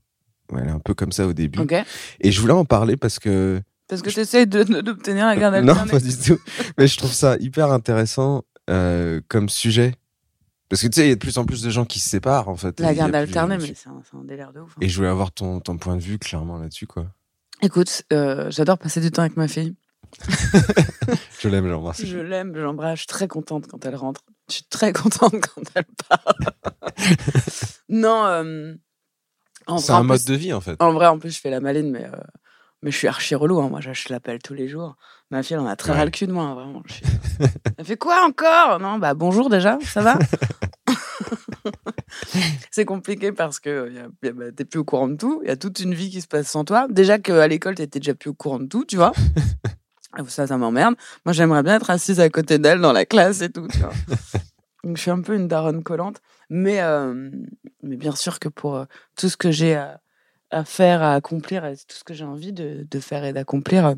[0.52, 1.60] Ouais, elle est un peu comme ça au début.
[1.60, 1.74] Ok.
[2.22, 4.48] Et je voulais en parler parce que Parce que tu
[4.82, 5.92] d'obtenir la garde non, alternée.
[5.92, 6.40] pas du tout.
[6.78, 9.96] Mais je trouve ça hyper intéressant euh, comme sujet.
[10.70, 12.10] Parce que tu sais, il y a de plus en plus de gens qui se
[12.10, 12.80] séparent en fait.
[12.82, 14.72] La garde alternée, mais c'est un, un délire de ouf.
[14.72, 14.80] hein.
[14.82, 17.06] Et je voulais avoir ton, ton point de vue clairement là-dessus, quoi.
[17.62, 19.76] Écoute, euh, j'adore passer du temps avec ma fille.
[21.40, 22.04] Je l'aime, j'embrasse.
[22.06, 22.94] Je l'aime, je l'embrasse.
[22.96, 24.22] Je suis très contente quand elle rentre.
[24.50, 26.36] Je suis très contente quand elle part.
[27.90, 28.74] non, euh,
[29.80, 30.76] C'est un mode plus- de vie en fait.
[30.82, 32.18] En vrai, en plus, je fais la maline, mais, euh,
[32.84, 33.60] mais je suis archi relou.
[33.60, 33.70] hein.
[33.70, 34.96] Moi, je, je l'appelle tous les jours.
[35.32, 35.98] Ma fille, elle en a très Ouais.
[35.98, 36.82] ras le cul de moi, hein, vraiment.
[36.86, 37.06] Je suis-
[37.78, 38.80] Elle fait quoi encore?
[38.80, 40.18] Non, bah bonjour déjà, ça va?
[42.72, 43.70] C'est compliqué parce que
[44.24, 45.42] euh, bah, t'es plus au courant de tout.
[45.44, 46.88] Il y a toute une vie qui se passe sans toi.
[46.90, 49.12] Déjà qu'à l'école, t'étais déjà plus au courant de tout, tu vois.
[50.30, 50.96] Ça, ça m'emmerde.
[51.26, 53.92] Moi, j'aimerais bien être assise à côté d'elle dans la classe et tout, tu vois.
[54.84, 56.22] Donc, je suis un peu une daronne collante.
[56.50, 57.30] Mais, euh,
[57.84, 58.86] mais bien sûr que pour euh,
[59.16, 60.00] tout ce que j'ai à,
[60.52, 63.96] à faire, à accomplir, tout ce que j'ai envie de, de faire et d'accomplir, euh,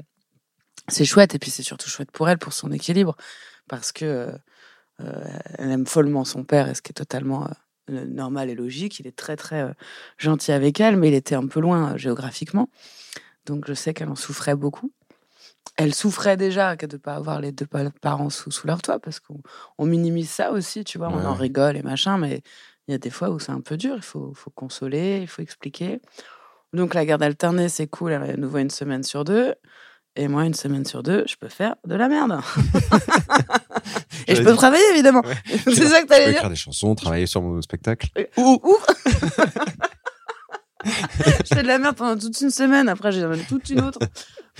[0.88, 1.36] c'est chouette.
[1.36, 3.16] Et puis, c'est surtout chouette pour elle, pour son équilibre.
[3.68, 4.32] Parce que euh,
[5.02, 5.24] euh,
[5.58, 7.48] elle aime follement son père, et ce qui est totalement
[7.90, 9.00] euh, normal et logique.
[9.00, 9.74] Il est très, très euh,
[10.18, 12.70] gentil avec elle, mais il était un peu loin géographiquement.
[13.46, 14.92] Donc, je sais qu'elle en souffrait beaucoup.
[15.78, 18.82] Elle souffrait déjà que de ne pas avoir les deux pa- parents sous, sous leur
[18.82, 19.42] toit, parce qu'on
[19.78, 21.10] on minimise ça aussi, tu vois.
[21.10, 22.42] On en rigole et machin, mais
[22.88, 23.96] il y a des fois où c'est un peu dur.
[23.96, 26.02] Il faut, faut consoler, il faut expliquer.
[26.74, 28.12] Donc, la garde alternée, c'est cool.
[28.12, 29.56] Elle nous voit une semaine sur deux.
[30.16, 32.42] Et moi, une semaine sur deux, je peux faire de la merde.
[34.28, 35.22] et je peux travailler, évidemment.
[35.22, 35.36] Ouais.
[35.66, 36.36] c'est ça que Je peux t'allais dire.
[36.36, 38.10] écrire des chansons, travailler sur mon spectacle.
[38.38, 38.78] Ou, ou-
[40.86, 42.90] je fais de la merde pendant toute une semaine.
[42.90, 44.00] Après, donne toute une autre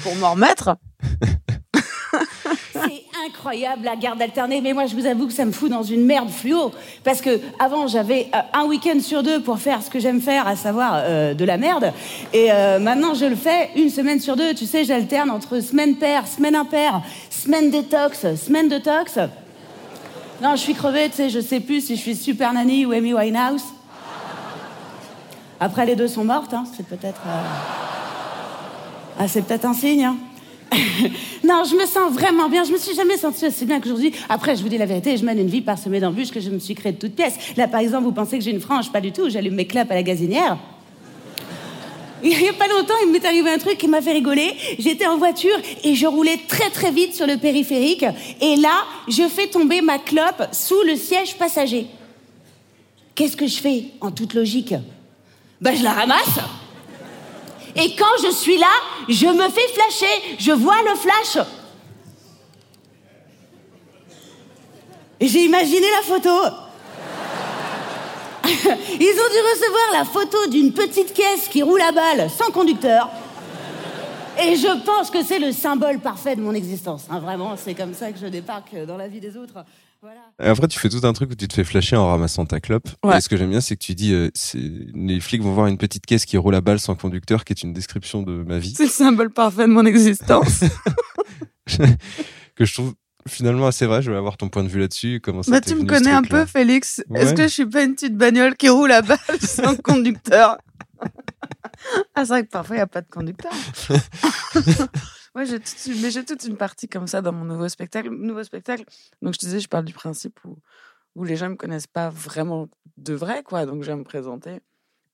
[0.04, 0.78] pour m'en remettre.
[3.26, 6.06] Incroyable la garde alternée, mais moi je vous avoue que ça me fout dans une
[6.06, 6.72] merde fluo.
[7.04, 10.48] Parce que avant j'avais euh, un week-end sur deux pour faire ce que j'aime faire,
[10.48, 11.92] à savoir euh, de la merde.
[12.34, 14.54] Et euh, maintenant je le fais une semaine sur deux.
[14.54, 19.20] Tu sais, j'alterne entre semaine paire, semaine impaire, semaine détox, semaine detox.
[20.42, 22.94] Non, je suis crevée, tu sais, je sais plus si je suis Super Nanny ou
[22.94, 23.64] Amy Winehouse.
[25.60, 27.20] Après, les deux sont mortes, hein, c'est peut-être.
[29.20, 30.06] Ah, c'est peut-être un signe.
[30.06, 30.16] hein.
[31.44, 32.64] non, je me sens vraiment bien.
[32.64, 34.14] Je me suis jamais sentie aussi bien qu'aujourd'hui.
[34.28, 36.60] Après, je vous dis la vérité, je mène une vie parsemée d'embûches que je me
[36.60, 37.38] suis créée de toutes pièces.
[37.58, 39.30] Là, par exemple, vous pensez que j'ai une frange Pas du tout.
[39.30, 40.58] J'allume mes clopes à la gazinière.
[42.24, 44.54] Il n'y a pas longtemps, il m'est arrivé un truc qui m'a fait rigoler.
[44.78, 45.56] J'étais en voiture
[45.86, 48.04] et je roulais très très vite sur le périphérique.
[48.42, 51.88] Et là, je fais tomber ma clope sous le siège passager.
[53.16, 54.74] Qu'est-ce que je fais en toute logique?
[55.62, 56.40] Ben, je la ramasse.
[57.76, 58.72] Et quand je suis là,
[59.08, 60.36] je me fais flasher.
[60.40, 61.46] Je vois le flash.
[65.20, 66.30] Et j'ai imaginé la photo.
[68.46, 73.10] Ils ont dû recevoir la photo d'une petite caisse qui roule à balle sans conducteur.
[74.42, 77.06] Et je pense que c'est le symbole parfait de mon existence.
[77.10, 77.20] hein.
[77.20, 79.66] Vraiment, c'est comme ça que je débarque dans la vie des autres.
[80.38, 82.88] Après, tu fais tout un truc où tu te fais flasher en ramassant ta clope.
[83.04, 83.18] Ouais.
[83.18, 84.30] Et ce que j'aime bien, c'est que tu dis, euh,
[84.94, 87.64] les flics vont voir une petite caisse qui roule à balle sans conducteur, qui est
[87.64, 90.64] une description de ma vie, C'est le symbole parfait de mon existence.
[92.56, 92.94] que je trouve
[93.28, 94.02] finalement assez vrai.
[94.02, 95.20] Je vais avoir ton point de vue là-dessus.
[95.22, 97.02] Comment ça bah, tu me connais un peu, Félix.
[97.14, 100.58] Est-ce que je suis pas une petite bagnole qui roule à balle sans conducteur?
[102.16, 103.52] Ah, c'est vrai que parfois, il n'y a pas de conducteur.
[105.40, 108.10] ouais, j'ai toute, une- mais j'ai toute une partie comme ça dans mon nouveau spectacle.
[108.10, 108.84] Nouveau spectacle.
[109.22, 110.58] Donc, je te disais, je parle du principe où,
[111.16, 113.66] où les gens me connaissent pas vraiment de vrai, quoi.
[113.66, 114.60] Donc, je vais me présenter.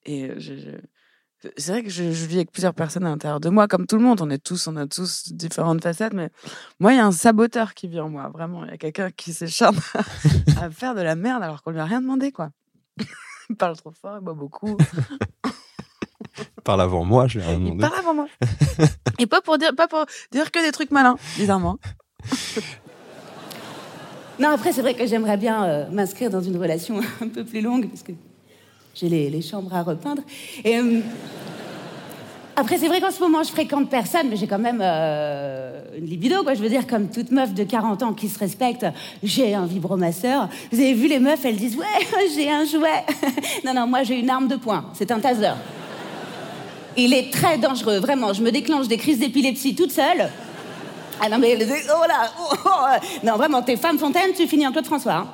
[0.05, 0.31] Et
[1.57, 4.03] c'est vrai que je, vis avec plusieurs personnes à l'intérieur de moi, comme tout le
[4.03, 4.21] monde.
[4.21, 6.29] On est tous, on a tous différentes facettes, mais
[6.79, 8.65] moi, il y a un saboteur qui vit en moi, vraiment.
[8.65, 9.77] Il y a quelqu'un qui s'écharne
[10.59, 12.51] à faire de la merde alors qu'on lui a rien demandé, quoi.
[13.49, 14.75] Il parle trop fort, il boit beaucoup.
[16.65, 17.79] Parle avant moi, je l'ai rien Il demandé.
[17.81, 18.25] parle avant moi.
[19.19, 21.77] Et pas pour dire, pas pour dire que des trucs malins, bizarrement.
[24.37, 27.61] Non, après, c'est vrai que j'aimerais bien euh, m'inscrire dans une relation un peu plus
[27.61, 28.11] longue, parce que
[28.93, 30.23] j'ai les, les chambres à repeindre.
[30.65, 30.77] Et.
[30.77, 30.99] euh,
[32.57, 36.05] après, c'est vrai qu'en ce moment, je fréquente personne, mais j'ai quand même euh, une
[36.05, 36.53] libido, quoi.
[36.53, 38.85] Je veux dire, comme toute meuf de 40 ans qui se respecte,
[39.23, 40.49] j'ai un vibromasseur.
[40.71, 41.85] Vous avez vu les meufs, elles disent Ouais,
[42.35, 43.05] j'ai un jouet.
[43.65, 44.85] non, non, moi, j'ai une arme de poing.
[44.93, 45.51] C'est un taser.
[46.97, 48.33] Il est très dangereux, vraiment.
[48.33, 50.29] Je me déclenche des crises d'épilepsie toute seule.
[51.21, 51.57] Ah non, mais.
[51.61, 52.85] Oh là oh, oh.
[53.23, 55.13] Non, vraiment, t'es femme fontaine, tu finis en Claude François.
[55.13, 55.27] hein.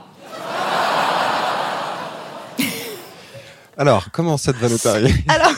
[3.77, 5.51] Alors, comment cette arrivée Alors,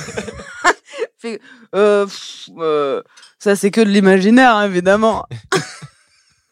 [1.76, 3.02] euh, pff, euh,
[3.40, 5.26] ça c'est que de l'imaginaire, hein, évidemment.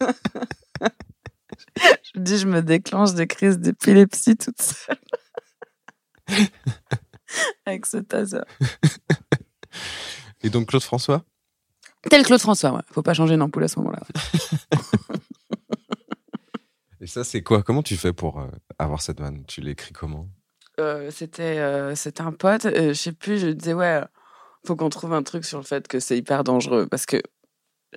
[1.78, 4.98] je dis, je me déclenche des crises d'épilepsie toute seule.
[7.64, 8.40] Avec ce taser.
[10.42, 11.24] Et donc, Claude François?
[12.08, 12.82] Tel Claude François, ouais.
[12.90, 14.00] Faut pas changer une ampoule à ce moment-là.
[17.00, 17.62] Et ça, c'est quoi?
[17.62, 18.46] Comment tu fais pour euh,
[18.78, 19.44] avoir cette vanne?
[19.46, 20.28] Tu l'écris comment?
[20.80, 24.00] Euh, c'était euh, c'était un pote, euh, je sais plus, je disais ouais,
[24.64, 26.86] faut qu'on trouve un truc sur le fait que c'est hyper dangereux.
[26.86, 27.20] Parce que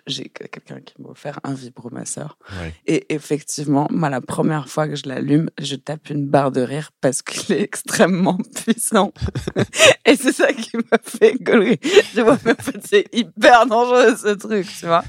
[0.08, 2.74] j'ai que- quelqu'un qui m'a offert un vibromasseur Ouais.
[2.86, 6.92] et effectivement, moi la première fois que je l'allume, je tape une barre de rire
[7.02, 9.14] parce qu'il est extrêmement puissant
[10.06, 11.80] et c'est ça qui m'a fait gaulerie.
[12.14, 15.04] Je vois mais en fait c'est hyper dangereux ce truc, tu vois.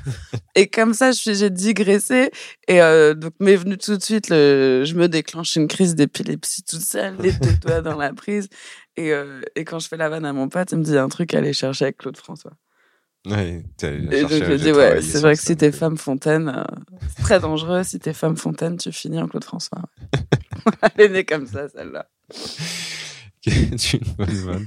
[0.54, 2.30] Et comme ça, j'ai digressé
[2.66, 6.62] et euh, donc m'est venu tout de suite le, je me déclenche une crise d'épilepsie
[6.62, 8.48] toute seule, les deux doigts dans la prise.
[8.96, 11.08] Et, euh, et quand je fais la vanne à mon pote, il me dit un
[11.10, 12.52] truc à aller chercher avec Claude François.
[13.28, 14.64] Ouais, Et donc je dis
[15.06, 15.46] c'est vrai que ça.
[15.46, 16.62] si t'es femme fontaine, euh,
[17.16, 17.82] c'est très dangereux.
[17.82, 19.82] Si t'es femme fontaine, tu finis en Claude François.
[20.96, 22.06] Elle est née comme ça, celle-là.
[23.40, 24.66] qui est une bonne vanne.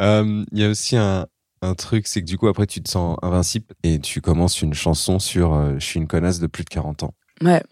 [0.00, 1.26] Euh, Il y a aussi un,
[1.62, 4.74] un truc, c'est que du coup, après, tu te sens invincible et tu commences une
[4.74, 7.14] chanson sur euh, Je suis une connasse de plus de 40 ans.
[7.42, 7.62] Ouais,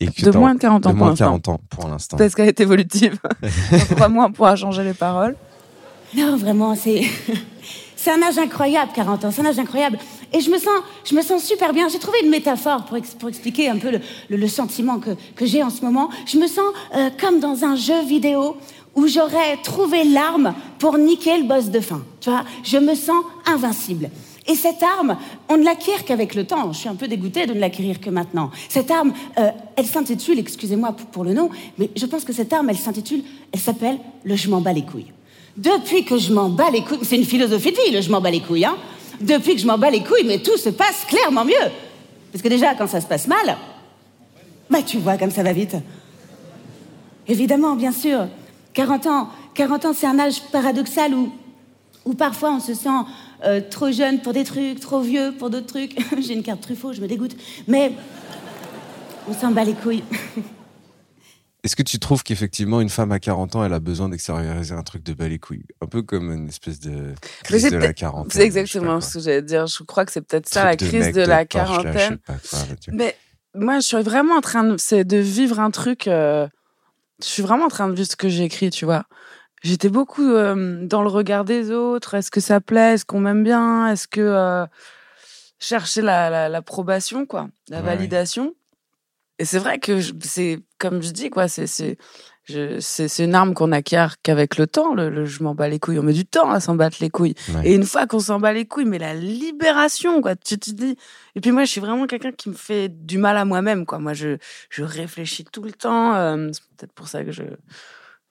[0.00, 1.24] Et que de moins de 40 ans de pour moins de l'instant.
[1.26, 2.16] 40 ans pour l'instant.
[2.18, 3.18] Parce qu'elle est évolutive.
[3.70, 5.36] Dans trois mois, on pourra changer les paroles.
[6.16, 7.02] Non, vraiment, c'est.
[8.04, 9.98] C'est un âge incroyable, 40 ans, c'est un âge incroyable.
[10.34, 10.74] Et je me sens,
[11.06, 11.88] je me sens super bien.
[11.88, 15.46] J'ai trouvé une métaphore pour, pour expliquer un peu le, le- le sentiment que, que
[15.46, 16.10] j'ai en ce moment.
[16.26, 18.58] Je me sens euh, comme dans un jeu vidéo
[18.94, 22.02] où j'aurais trouvé l'arme pour niquer le boss de fin.
[22.20, 24.10] Tu vois, je me sens invincible.
[24.46, 25.16] Et cette arme,
[25.48, 26.70] on ne l'acquiert qu'avec le temps.
[26.74, 28.50] Je suis un peu dégoûtée de ne l'acquérir que maintenant.
[28.68, 32.52] Cette arme, euh, elle s'intitule, excusez-moi pour, pour le nom, mais je pense que cette
[32.52, 35.13] arme, elle s'intitule, elle s'appelle le je m'en bats les couilles.
[35.56, 38.30] Depuis que je m'en bats les couilles, c'est une philosophie de vie, je m'en bats
[38.30, 38.76] les couilles, hein.
[39.20, 41.70] Depuis que je m'en bats les couilles, mais tout se passe clairement mieux.
[42.32, 43.56] Parce que déjà, quand ça se passe mal,
[44.68, 45.76] bah tu vois comme ça va vite.
[47.28, 48.26] Évidemment, bien sûr.
[48.72, 51.32] 40 ans, 40 ans, c'est un âge paradoxal où,
[52.04, 52.88] où parfois on se sent
[53.44, 55.96] euh, trop jeune pour des trucs, trop vieux pour d'autres trucs.
[56.18, 57.36] J'ai une carte Truffaut, je me dégoûte.
[57.68, 57.92] Mais
[59.28, 60.02] on s'en bat les couilles.
[61.64, 64.82] Est-ce que tu trouves qu'effectivement, une femme à 40 ans, elle a besoin d'extérioriser un
[64.82, 65.64] truc de bas les couilles?
[65.80, 68.32] Un peu comme une espèce de crise c'est de la quarantaine.
[68.32, 69.66] C'est exactement ce que j'allais dire.
[69.66, 72.18] Je crois que c'est peut-être ça, la crise de, la quarantaine.
[72.92, 73.16] Mais
[73.54, 76.06] moi, je suis vraiment en train de, de vivre un truc.
[76.06, 76.46] euh,
[77.22, 79.04] je suis vraiment en train de vivre ce que j'ai écrit, tu vois.
[79.62, 82.12] J'étais beaucoup euh, dans le regard des autres.
[82.12, 82.94] Est-ce que ça plaît?
[82.94, 83.88] Est-ce qu'on m'aime bien?
[83.90, 84.66] Est-ce que euh,
[85.58, 88.54] chercher la- la- l'approbation, quoi, la Ouais, validation.
[89.38, 91.48] Et c'est vrai que c'est comme je dis, quoi.
[91.48, 91.96] C'est c'est
[92.46, 94.94] c'est c'est une arme qu'on acquiert qu'avec le temps.
[94.94, 95.98] Le, le je m'en bats les couilles.
[95.98, 97.34] On met du temps à s'en battre les couilles.
[97.54, 97.68] Ouais.
[97.70, 100.36] Et une fois qu'on s'en bat les couilles, mais la libération, quoi.
[100.36, 100.96] Tu te dis.
[101.34, 103.98] Et puis moi, je suis vraiment quelqu'un qui me fait du mal à moi-même, quoi.
[103.98, 104.36] Moi, je,
[104.70, 106.14] je réfléchis tout le temps.
[106.14, 107.42] euh, c'est peut-être pour ça que je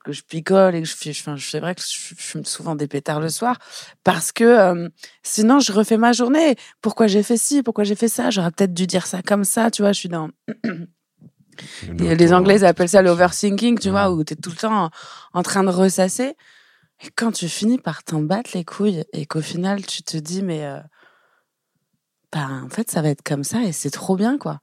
[0.04, 1.12] que je picole et que je fais.
[1.12, 3.58] Enfin, c'est vrai que je fume souvent des pétards le soir
[4.04, 4.90] parce que euh,
[5.24, 6.56] sinon, je refais ma journée.
[6.82, 8.30] Pourquoi j'ai fait ci Pourquoi j'ai fait ça?
[8.30, 9.72] J'aurais peut-être dû dire ça comme ça.
[9.72, 10.30] Tu vois, je suis dans.
[12.00, 14.86] Et les Anglais ils appellent ça l'overthinking, tu vois, où tu es tout le temps
[14.86, 14.90] en,
[15.34, 16.36] en train de ressasser.
[17.06, 20.42] Et quand tu finis par t'en battre les couilles et qu'au final tu te dis,
[20.42, 20.80] mais euh,
[22.34, 24.60] bah, en fait, ça va être comme ça et c'est trop bien, quoi.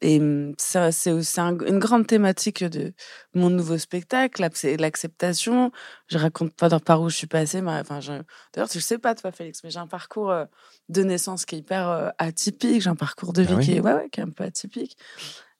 [0.00, 0.20] Et
[0.58, 2.92] ça, c'est aussi un- une grande thématique de
[3.34, 4.40] mon nouveau spectacle,
[4.78, 5.72] l'acceptation.
[6.06, 7.60] Je raconte pas par où je suis passée.
[7.60, 8.12] mais, enfin, je-
[8.54, 10.44] D'ailleurs, tu le sais pas, toi, Félix, mais j'ai un parcours euh,
[10.88, 12.80] de naissance qui est hyper euh, atypique.
[12.82, 13.64] J'ai un parcours de Ah vie oui?
[13.64, 14.96] qui, est, ouais, ouais, qui est un peu atypique.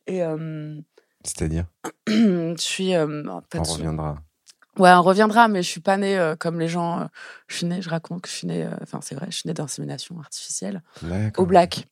[0.07, 0.77] Et euh,
[1.25, 1.67] C'est-à-dire?
[2.07, 2.95] je suis.
[2.95, 4.19] euh, en fait, On reviendra.
[4.79, 7.09] Ouais, on reviendra, mais je suis pas née euh, comme les gens.
[7.49, 8.69] je suis née, je raconte que je suis née.
[8.81, 10.83] Enfin, c'est vrai, je suis née d'insémination artificielle
[11.37, 11.89] au Black.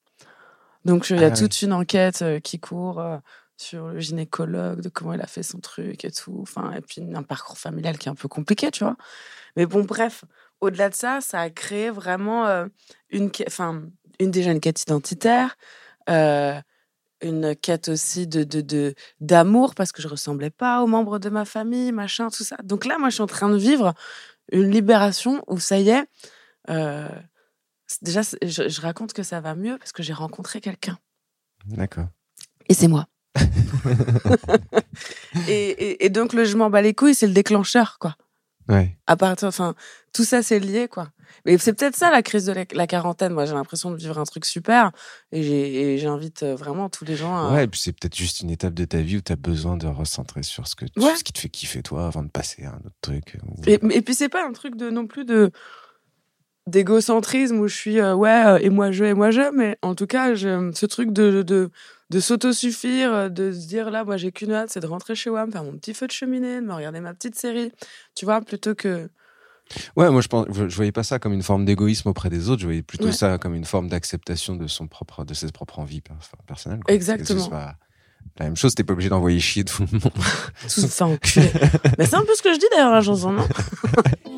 [0.86, 1.48] Donc, il y a Ah oui.
[1.48, 3.18] toute une enquête euh, qui court euh,
[3.56, 6.38] sur le gynécologue, de comment il a fait son truc et tout.
[6.42, 8.96] Enfin, et puis un parcours familial qui est un peu compliqué, tu vois.
[9.56, 10.24] Mais bon, bref,
[10.60, 12.66] au-delà de ça, ça a créé vraiment euh,
[13.10, 13.82] une, enfin,
[14.20, 15.56] une déjà une quête identitaire,
[16.10, 16.60] euh,
[17.22, 21.30] une quête aussi de de de d'amour parce que je ressemblais pas aux membres de
[21.30, 22.56] ma famille, machin, tout ça.
[22.64, 23.94] Donc là, moi, je suis en train de vivre
[24.52, 26.04] une libération où ça y est,
[26.70, 27.08] euh,
[28.02, 30.98] déjà, je, je raconte que ça va mieux parce que j'ai rencontré quelqu'un.
[31.66, 32.08] D'accord.
[32.68, 33.06] Et c'est moi.
[35.48, 38.16] et, et, et donc, le je m'en bats les couilles, c'est le déclencheur, quoi.
[38.68, 38.96] Ouais.
[39.06, 39.74] À partir, enfin,
[40.12, 41.10] tout ça, c'est lié, quoi.
[41.44, 43.32] Mais c'est peut-être ça, la crise de la, la quarantaine.
[43.32, 44.90] Moi, j'ai l'impression de vivre un truc super.
[45.32, 47.52] Et j'invite euh, vraiment tous les gens à.
[47.52, 49.76] Ouais, et puis c'est peut-être juste une étape de ta vie où tu as besoin
[49.76, 51.14] de recentrer sur ce, que tu- Ouais.
[51.16, 53.38] ce qui te fait kiffer toi avant de passer à un autre truc.
[53.46, 55.52] ou- Et, et puis, c'est pas un truc de non plus de
[56.66, 59.42] d'égocentrisme où je suis, euh, ouais, euh, et moi je, et moi je.
[59.54, 61.70] Mais en tout cas, je, ce truc de, de,
[62.10, 65.30] de s'autosuffire, euh, de se dire, là, moi, j'ai qu'une hâte, c'est de rentrer chez
[65.30, 67.72] moi, me faire mon petit feu de cheminée, de me regarder ma petite série.
[68.14, 69.08] Tu vois, plutôt que.
[69.96, 72.48] Ouais, moi je pense, je, je voyais pas ça comme une forme d'égoïsme auprès des
[72.50, 73.12] autres, je voyais plutôt Ouais.
[73.12, 76.78] ça comme une forme d'acceptation de son propre, de ses propres envies enfin, personnelles.
[76.84, 76.94] quoi.
[76.94, 77.50] Exactement.
[78.38, 80.12] La même chose, t'es pas obligé d'envoyer chier tout le monde.
[80.72, 81.50] Tout fait enculer.
[81.98, 83.44] Mais c'est un peu ce que je dis d'ailleurs à la chanson, non?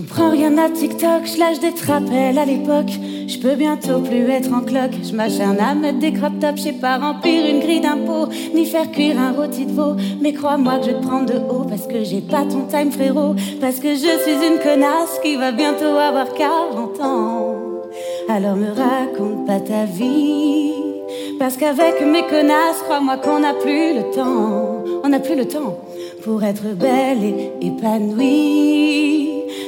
[0.00, 2.90] comprends rien à TikTok, je lâche des rappels à l'époque.
[3.26, 4.96] Je peux bientôt plus être en cloque.
[5.02, 8.64] Je m'acharne à mettre des crop tops, je sais pas remplir une grille d'impôts, ni
[8.64, 9.96] faire cuire un rôti de veau.
[10.22, 13.34] Mais crois-moi que je te prendre de haut parce que j'ai pas ton time, frérot.
[13.60, 17.56] Parce que je suis une connasse qui va bientôt avoir 40 ans.
[18.28, 20.72] Alors me raconte pas ta vie.
[21.38, 24.82] Parce qu'avec mes connasses, crois-moi qu'on n'a plus le temps.
[25.04, 25.78] On n'a plus le temps
[26.22, 29.09] pour être belle et épanouie.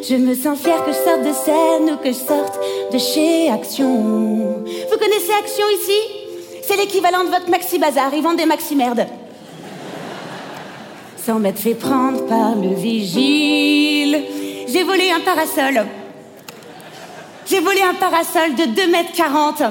[0.09, 2.59] Je me sens fière que je sorte de scène ou que je sorte
[2.93, 3.87] de chez Action.
[3.87, 5.99] Vous connaissez Action ici?
[6.67, 8.13] C'est l'équivalent de votre Maxi Bazar.
[8.13, 9.07] Ils vendent des Maxi merdes.
[11.25, 14.23] Sans m'être fait prendre par le vigile.
[14.67, 15.87] J'ai volé un parasol.
[17.49, 19.63] J'ai volé un parasol de 2 mètres 40.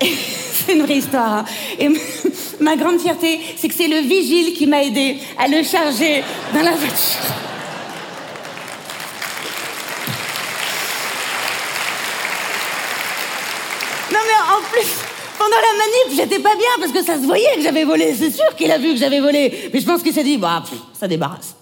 [0.52, 1.32] C'est une vraie histoire.
[1.38, 1.44] hein.
[1.78, 1.88] Et
[2.60, 6.62] ma grande fierté, c'est que c'est le vigile qui m'a aidé à le charger dans
[6.62, 7.55] la voiture.
[14.16, 14.88] Non mais en plus,
[15.38, 18.14] pendant la manip, j'étais pas bien parce que ça se voyait que j'avais volé.
[18.14, 19.70] C'est sûr qu'il a vu que j'avais volé.
[19.74, 21.54] Mais je pense qu'il s'est dit, bah, pff, ça débarrasse.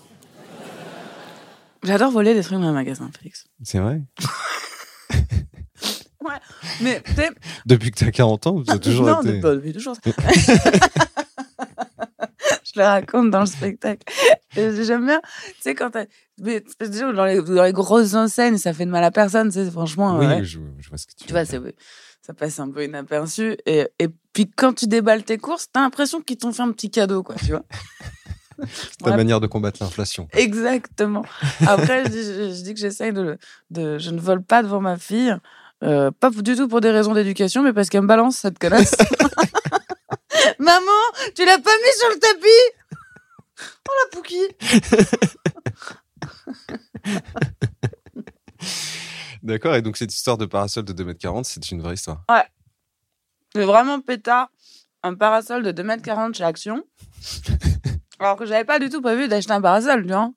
[1.83, 3.47] J'adore voler des trucs dans les magasins, Félix.
[3.63, 4.01] C'est vrai.
[6.25, 6.41] Ouais.
[6.81, 7.29] Mais tu sais,
[7.67, 9.33] Depuis que t'as 40 ans, t'as toujours non, été.
[9.33, 9.95] depuis, depuis toujours.
[12.75, 14.03] je le raconte dans le spectacle.
[14.55, 16.05] J'aime bien, tu sais, quand t'as.
[16.41, 16.63] Mais
[17.15, 20.19] dans les, dans les grosses enseignes, ça fait de mal à personne, tu sais, franchement.
[20.19, 20.45] Oui, ouais.
[20.45, 21.61] je, je vois ce que tu, Tu vois, c'est,
[22.23, 23.57] ça passe un peu inaperçu.
[23.67, 26.91] Et, et puis, quand tu déballes tes courses, t'as l'impression qu'ils t'ont fait un petit
[26.91, 27.63] cadeau, quoi, tu vois.
[29.03, 29.17] ta Ouais.
[29.17, 30.29] manière de combattre l'inflation.
[30.33, 31.25] Exactement.
[31.67, 33.37] Après, je dis, je, je dis que j'essaye de,
[33.71, 33.99] de.
[33.99, 35.35] Je ne vole pas devant ma fille.
[35.83, 38.95] euh, pas du tout pour des raisons d'éducation, mais parce qu'elle me balance cette connasse.
[40.59, 41.03] Maman,
[41.35, 42.49] tu l'as pas mis sur le tapis
[43.89, 44.49] Oh la pouquille
[49.43, 52.25] D'accord, et donc cette histoire de parasol de 2m40, c'est une vraie histoire.
[53.55, 54.51] C'est vraiment pétard.
[55.03, 56.83] Un parasol de 2m40 chez Action.
[58.19, 60.31] Alors que j'avais pas du tout prévu d'acheter un parasol, tu vois.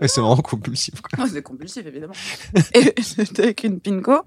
[0.00, 1.24] Mais c'est vraiment compulsif, quoi.
[1.24, 2.14] Oh, c'est compulsif, évidemment.
[2.74, 4.24] Et j'étais avec une Pinko.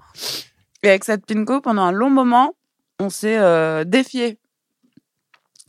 [0.83, 2.55] Et avec cette Pinko, pendant un long moment,
[2.99, 4.38] on s'est euh, défié.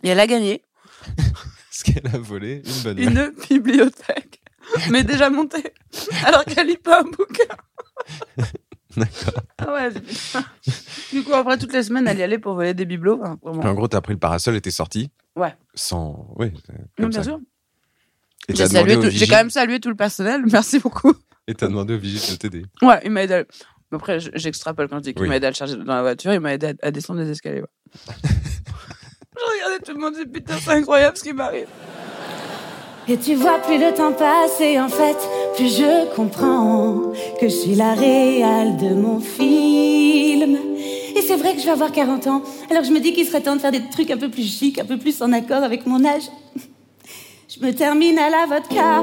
[0.03, 0.63] Et elle a gagné
[1.17, 4.41] Parce qu'elle a volé une bonne une bibliothèque,
[4.91, 5.73] mais déjà montée,
[6.27, 7.55] alors qu'elle lit pas un bouquin.
[8.97, 9.43] D'accord.
[9.59, 9.91] Ah ouais.
[11.13, 13.19] Du coup, après, toutes les semaines, elle y allait pour voler des bibelots.
[13.43, 13.63] Vraiment.
[13.65, 15.11] En gros, t'as pris le parasol et t'es sorti.
[15.37, 15.55] Ouais.
[15.75, 16.27] Sans.
[16.37, 16.51] Oui.
[16.51, 17.31] Non, comme bien ça.
[17.31, 17.41] sûr.
[18.49, 20.43] Et J'ai salué tout- quand même salué tout le personnel.
[20.51, 21.15] Merci beaucoup.
[21.47, 22.67] et t'as demandé au vigile de t'aider.
[22.83, 23.35] Ouais, il m'a aidé.
[23.35, 23.45] à-
[23.93, 25.29] Après, je- j'extrapole quand je dis qu'il Oui.
[25.29, 26.33] m'a aidé à le charger dans la voiture.
[26.35, 27.61] Il m'a aidé à, à descendre les escaliers.
[27.63, 27.69] ouais.
[29.41, 31.67] Je regardais tout le monde, je dis putain, c'est incroyable ce qui m'arrive.
[33.09, 35.17] Et tu vois, plus le temps passe et en fait,
[35.57, 40.59] plus je comprends que je suis la réale de mon film.
[41.17, 43.41] Et c'est vrai que je vais avoir 40 ans, alors je me dis qu'il serait
[43.41, 45.87] temps de faire des trucs un peu plus chics, un peu plus en accord avec
[45.87, 46.23] mon âge.
[47.49, 49.03] Je me termine à la vodka,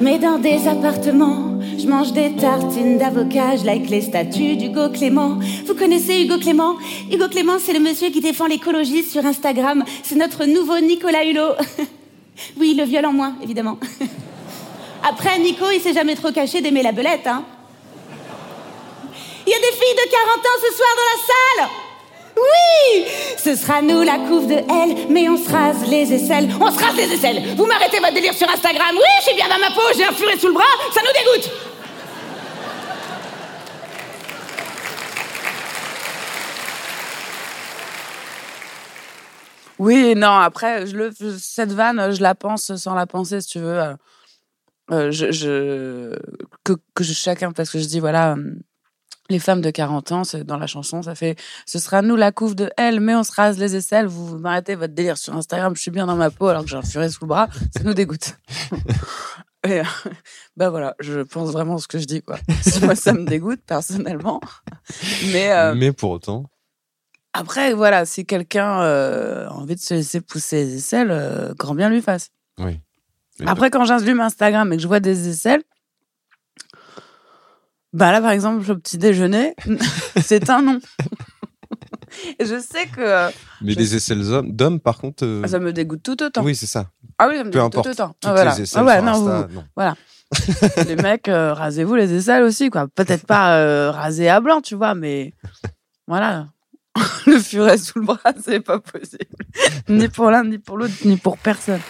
[0.00, 1.47] mais dans des appartements,
[1.78, 5.38] je mange des tartines d'avocat, je like les statues d'Hugo Clément.
[5.64, 6.76] Vous connaissez Hugo Clément?
[7.10, 9.84] Hugo Clément, c'est le monsieur qui défend l'écologie sur Instagram.
[10.02, 11.54] C'est notre nouveau Nicolas Hulot.
[12.56, 13.78] Oui, le viol en moins, évidemment.
[15.02, 17.42] Après, Nico, il s'est jamais trop caché d'aimer la belette, hein.
[19.44, 21.70] Il y a des filles de 40 ans ce soir dans la salle
[22.36, 23.04] Oui
[23.36, 26.48] Ce sera nous la couve de elle, mais on se rase les aisselles.
[26.60, 28.90] On se rase les aisselles Vous m'arrêtez votre délire sur Instagram?
[28.92, 30.62] Oui, je suis bien dans ma peau, j'ai un furet sous le bras,
[30.94, 31.50] ça nous dégoûte
[39.78, 43.58] Oui, non, après, je le, cette vanne, je la pense sans la penser, si tu
[43.60, 43.78] veux.
[43.80, 43.94] Euh,
[44.90, 46.18] euh, je, je-
[46.64, 48.36] que, que je- chacun, parce que je dis, voilà,
[49.30, 52.54] les femmes de 40 ans, dans la chanson, ça fait ce sera nous la couve
[52.54, 54.06] de elle, mais on se rase les aisselles.
[54.06, 56.70] Vous, vous m'arrêtez votre délire sur Instagram, je suis bien dans ma peau alors que
[56.70, 58.36] j'ai un furet sous le bras, ça nous dégoûte.
[59.66, 59.84] Et, euh,
[60.56, 62.38] bah voilà, je pense vraiment ce que je dis, quoi.
[62.82, 64.40] Moi, ça me dégoûte personnellement.
[65.32, 65.50] Mais.
[65.52, 66.44] euh, Mais pour autant,
[67.40, 71.74] après, voilà, si quelqu'un euh, a envie de se laisser pousser les aisselles, euh, grand
[71.74, 72.30] bien lui fasse.
[72.58, 72.80] oui.
[73.46, 75.62] Après, quand j'allume Instagram et que je vois des aisselles,
[77.92, 79.54] bah là, par exemple, au petit déjeuner,
[80.20, 80.78] c'est un non.
[82.40, 83.30] Je sais que euh,
[83.60, 85.24] Mais je- les aisselles d'hommes, par contre.
[85.24, 86.42] euh, ça me dégoûte tout autant.
[86.42, 86.90] Oui, c'est ça.
[87.18, 87.84] Ah oui, ça me Peu dégoûte importe.
[87.86, 88.08] tout autant.
[88.08, 88.54] Toutes Ah, voilà.
[88.56, 89.64] les aisselles Ah ouais, non, Insta, vous- non.
[89.76, 89.94] Voilà.
[90.88, 92.88] les mecs, euh, rasez-vous les aisselles aussi, quoi.
[92.88, 95.34] Peut-être pas euh, raser à blanc, tu vois, mais
[96.06, 96.48] voilà.
[97.26, 99.24] le furet sous le bras, c'est pas possible.
[99.88, 101.80] ni pour l'un, ni pour l'autre, ni pour personne.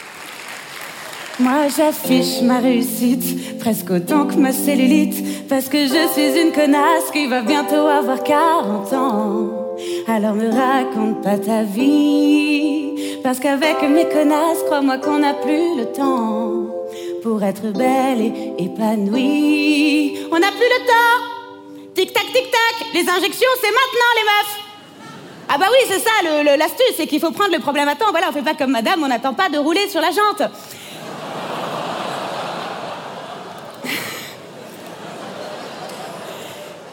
[1.41, 7.13] Moi j'affiche ma réussite presque autant que ma cellulite parce que je suis une connasse
[7.13, 9.77] qui va bientôt avoir 40 ans.
[10.09, 15.93] Alors me raconte pas ta vie parce qu'avec mes connasses, crois-moi qu'on n'a plus le
[15.93, 16.67] temps
[17.23, 20.19] pour être belle et épanouie.
[20.33, 21.95] On n'a plus le temps.
[21.95, 24.68] Tic tac tic tac, les injections c'est maintenant les meufs.
[25.51, 26.11] Ah bah oui, c'est ça
[26.59, 28.11] l'astuce, c'est qu'il faut prendre le problème à temps.
[28.11, 30.43] Voilà, on fait pas comme madame, on n'attend pas de rouler sur la jante.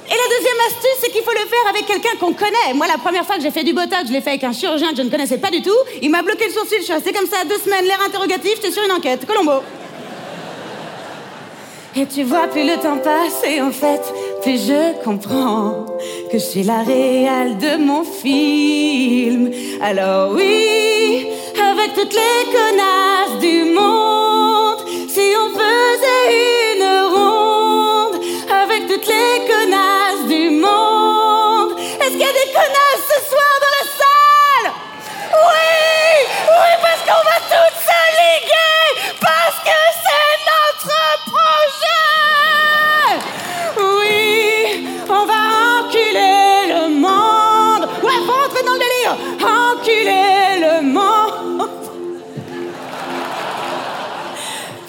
[0.07, 2.73] Et la deuxième astuce, c'est qu'il faut le faire avec quelqu'un qu'on connaît.
[2.75, 4.91] Moi, la première fois que j'ai fait du botox, je l'ai fait avec un chirurgien
[4.91, 5.75] que je ne connaissais pas du tout.
[6.01, 8.71] Il m'a bloqué le sourcil, je suis restée comme ça deux semaines, l'air interrogatif, j'étais
[8.71, 9.25] sur une enquête.
[9.25, 9.63] Colombo.
[11.97, 14.01] Et tu vois, plus le temps passe en fait,
[14.41, 15.85] plus je comprends
[16.29, 19.49] que je suis la réale de mon film.
[19.81, 21.25] Alors oui,
[21.57, 26.54] avec toutes les connasses du monde, si on faisait une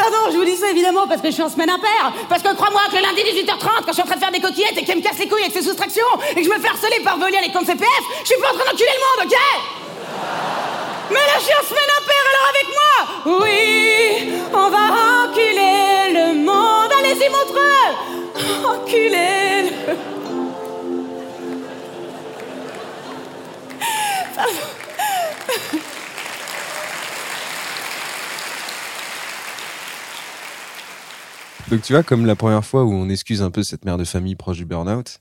[0.07, 2.13] Pardon, je vous dis ça évidemment parce que je suis en semaine impaire.
[2.29, 4.39] Parce que crois-moi que le lundi 18h30, quand je suis en train de faire des
[4.39, 6.69] coquillettes et qu'elle me casse les couilles avec ses soustractions et que je me fais
[6.69, 9.37] harceler par Veolia les comptes CPF, je suis pas en train d'enculer le monde, ok?
[11.11, 12.06] Mais là, je suis en semaine impaire,
[31.71, 34.05] Donc tu vois, comme la première fois où on excuse un peu cette mère de
[34.05, 35.21] famille proche du burn-out,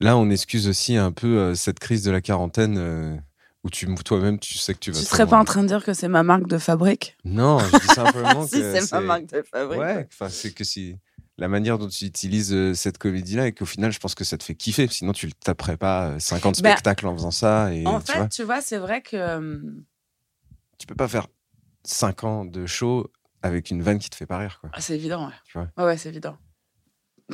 [0.00, 3.16] là on excuse aussi un peu euh, cette crise de la quarantaine euh,
[3.62, 4.98] où tu toi-même tu sais que tu vas.
[4.98, 7.16] Tu serais pas en train de dire que c'est ma marque de fabrique?
[7.24, 9.80] Non, je dis simplement Si, que c'est ma marque de fabrique.
[9.80, 10.96] Ouais, enfin c'est que si
[11.36, 14.36] la manière dont tu utilises euh, cette comédie-là et qu'au final je pense que ça
[14.36, 14.88] te fait kiffer.
[14.88, 18.06] Sinon tu le taperais pas euh, 50 Ben, spectacles en faisant ça et En tu
[18.12, 19.60] fait, vois, tu vois, c'est vrai que.
[20.78, 21.28] tu peux pas faire
[21.84, 23.08] 5 ans de show
[23.42, 24.70] avec une vanne qui te fait pas rire quoi.
[24.72, 25.34] ah, c'est évident, ouais.
[25.44, 25.68] Tu vois.
[25.76, 26.36] Ouais, ouais, c'est évident.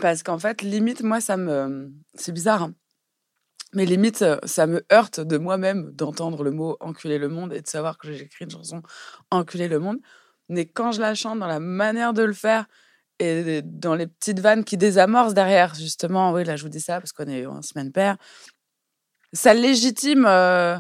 [0.01, 1.93] Parce qu'en fait, limite, moi, ça me.
[2.15, 2.75] C'est bizarre, hein.
[3.75, 7.61] Mais limite, euh, ça me heurte de moi-même d'entendre le mot enculer le monde et
[7.61, 8.83] de savoir que j'ai écrit une chanson
[9.31, 9.99] enculer le monde.
[10.49, 12.67] Mais quand je la chante dans la manière de le faire
[13.19, 17.01] et dans les petites vannes qui désamorcent derrière, justement, oui, là, je vous dis ça
[17.01, 18.17] parce qu'on est en semaine paire,
[19.33, 20.25] ça légitime.
[20.27, 20.77] euh,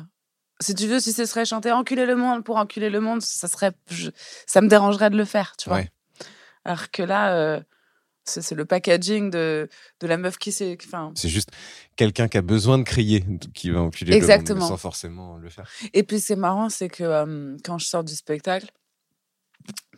[0.61, 3.49] si tu veux, si ce serait chanter enculer le monde pour enculer le monde, ça
[3.49, 4.11] serait, je-
[4.47, 5.79] ça me dérangerait de le faire, tu vois.
[5.79, 5.91] Ouais.
[6.65, 7.61] Alors que là, euh,
[8.27, 9.69] c'est le packaging de,
[10.01, 10.79] de la meuf qui s'est.
[11.15, 11.51] C'est juste
[11.97, 14.55] quelqu'un qui a besoin de crier qui va enculer Exactement.
[14.55, 15.69] le monde sans forcément le faire.
[15.93, 18.69] Et puis c'est marrant, c'est que euh, quand je sors du spectacle,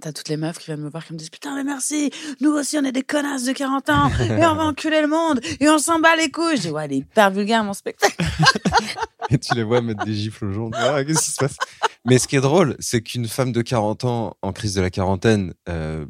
[0.01, 2.11] t'as toutes les meufs qui viennent me voir qui me disent Putain, mais merci,
[2.41, 5.41] nous aussi on est des connasses de 40 ans et on va enculer le monde
[5.61, 6.57] et on s'en bat les couilles.
[6.57, 8.17] Je dis Ouais, il est hyper vulgaire mon spectacle.
[9.29, 10.71] Et tu les vois mettre des gifles aux gens.
[10.73, 11.57] Ah, Qu'est-ce qui se passe?
[12.05, 14.89] Mais ce qui est drôle, c'est qu'une femme de 40 ans en crise de la
[14.89, 16.07] quarantaine, euh,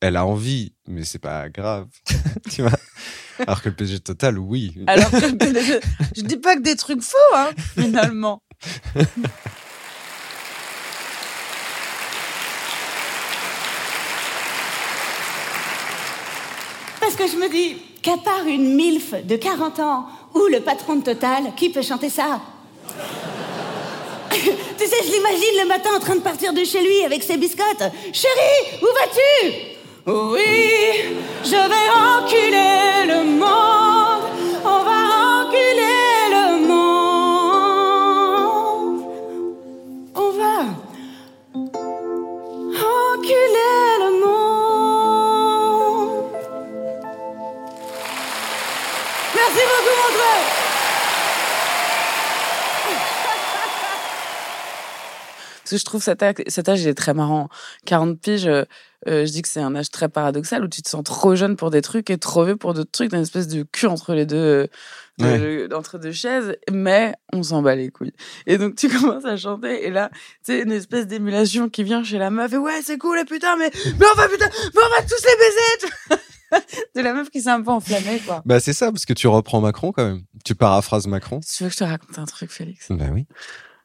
[0.00, 1.88] elle a envie, mais c'est pas grave.
[2.50, 2.72] tu vois?
[3.46, 4.74] Alors que le PSG total, oui.
[4.86, 5.80] Alors que je,
[6.16, 8.42] je dis pas que des trucs faux, hein, finalement.
[17.04, 20.96] Parce que je me dis qu'à part une MILF de 40 ans ou le patron
[20.96, 22.40] de Total, qui peut chanter ça?
[24.30, 27.36] Tu sais, je l'imagine le matin en train de partir de chez lui avec ses
[27.36, 27.92] biscottes.
[28.12, 29.52] Chérie, où vas-tu?
[30.06, 33.83] Oui, je vais enculer le monde.
[55.76, 57.48] Que je trouve cet âge, cet âge il est très marrant.
[57.86, 58.64] 40 piges, euh,
[59.08, 61.56] euh, je dis que c'est un âge très paradoxal où tu te sens trop jeune
[61.56, 64.24] pour des trucs et trop vieux pour d'autres trucs, une espèce de cul entre les
[64.26, 64.68] deux,
[65.22, 68.14] euh, de- entre deux chaises, mais on s'en bat les couilles.
[68.46, 70.10] Et donc tu commences à chanter et là,
[70.42, 73.56] sais, une espèce d'émulation qui vient chez la meuf et ouais, c'est cool, et putain,
[73.56, 76.72] mais, mais on va putain, mais on va tous les baiser!
[76.94, 78.42] C'est la meuf qui s'est un peu enflammée, quoi.
[78.46, 80.22] Bah, c'est ça, parce que tu reprends Macron quand même.
[80.44, 81.40] Tu paraphrases Macron.
[81.40, 82.86] Tu veux que je te raconte un truc, Félix?
[82.90, 83.26] Bah oui.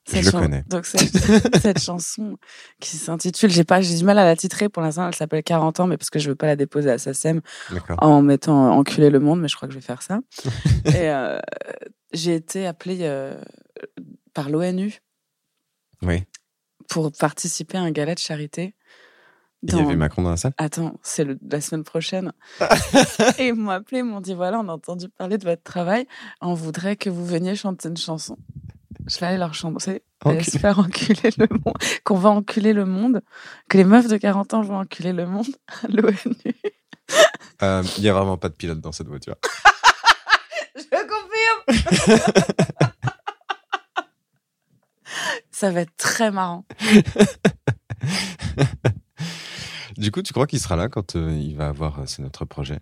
[0.09, 0.63] Cette Je le connais.
[0.67, 1.17] Donc cette,
[1.61, 2.37] cette chanson
[2.79, 5.07] qui s'intitule, j'ai pas, j'ai du mal à la titrer pour l'instant.
[5.07, 7.41] Elle s'appelle 40 ans, mais parce que je veux pas la déposer à SACEM
[7.99, 10.19] en mettant enculer le monde, mais je crois que je vais faire ça.
[10.85, 11.39] Et euh,
[12.11, 13.39] j'ai été appelée euh,
[14.33, 14.99] par l'ONU
[16.01, 16.23] Oui.
[16.87, 18.75] pour participer à un gala de charité.
[19.61, 20.53] Il y avait Macron dans la salle?
[20.57, 22.31] Attends, c'est la semaine prochaine.
[23.37, 26.07] et ils m'ont appelé, ils m'ont dit voilà, on a entendu parler de votre travail,
[26.41, 28.37] on voudrait que vous veniez chanter une chanson.
[29.09, 30.43] Je vais aller leur chanter, et Enculer.
[30.43, 33.21] se faire enculer le monde, qu'on va enculer le monde,
[33.69, 36.55] que les meufs de 40 ans vont enculer le monde à l'ONU.
[37.63, 39.35] Euh, Il y a vraiment pas de pilote dans cette voiture.
[40.75, 42.19] Je confirme
[45.51, 46.65] Ça va être très marrant.
[49.97, 52.45] Du coup, tu crois qu'il sera là quand euh, il va avoir euh, c'est notre
[52.45, 52.79] projet?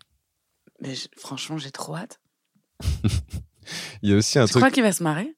[0.81, 2.19] Mais je- franchement, j'ai trop hâte.
[4.03, 4.61] Il y a aussi un Tu truc.
[4.61, 5.35] crois qu'il va se marrer?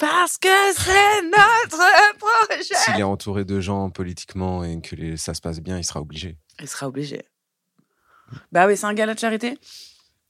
[0.00, 5.34] Parce que c'est notre projet S'il est entouré de gens politiquement et que les- ça
[5.34, 6.38] se passe bien, il sera obligé.
[6.58, 7.22] Il sera obligé.
[8.50, 9.58] Bah oui, c'est un gala de charité.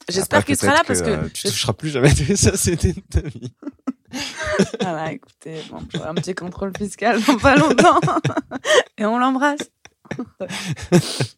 [0.08, 1.10] J'espère qu'il sera là parce que.
[1.10, 3.52] euh, tu toucheras plus jamais de ça, c'était de ta vie.
[4.80, 8.00] Voilà, écoutez, bon, j'aurai un petit contrôle fiscal dans pas longtemps.
[8.98, 9.70] Et on l'embrasse.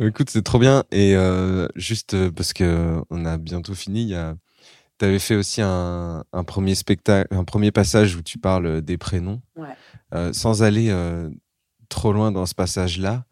[0.00, 0.84] Écoute, c'est trop bien.
[0.90, 4.34] Et euh, juste euh, parce que on a bientôt fini, il y a...
[5.02, 8.96] tu avais fait aussi un, un premier spectacle, un premier passage où tu parles des
[8.98, 9.42] prénoms.
[9.56, 9.74] Ouais.
[10.14, 11.28] Euh, sans aller euh,
[11.88, 13.24] trop loin dans ce passage-là,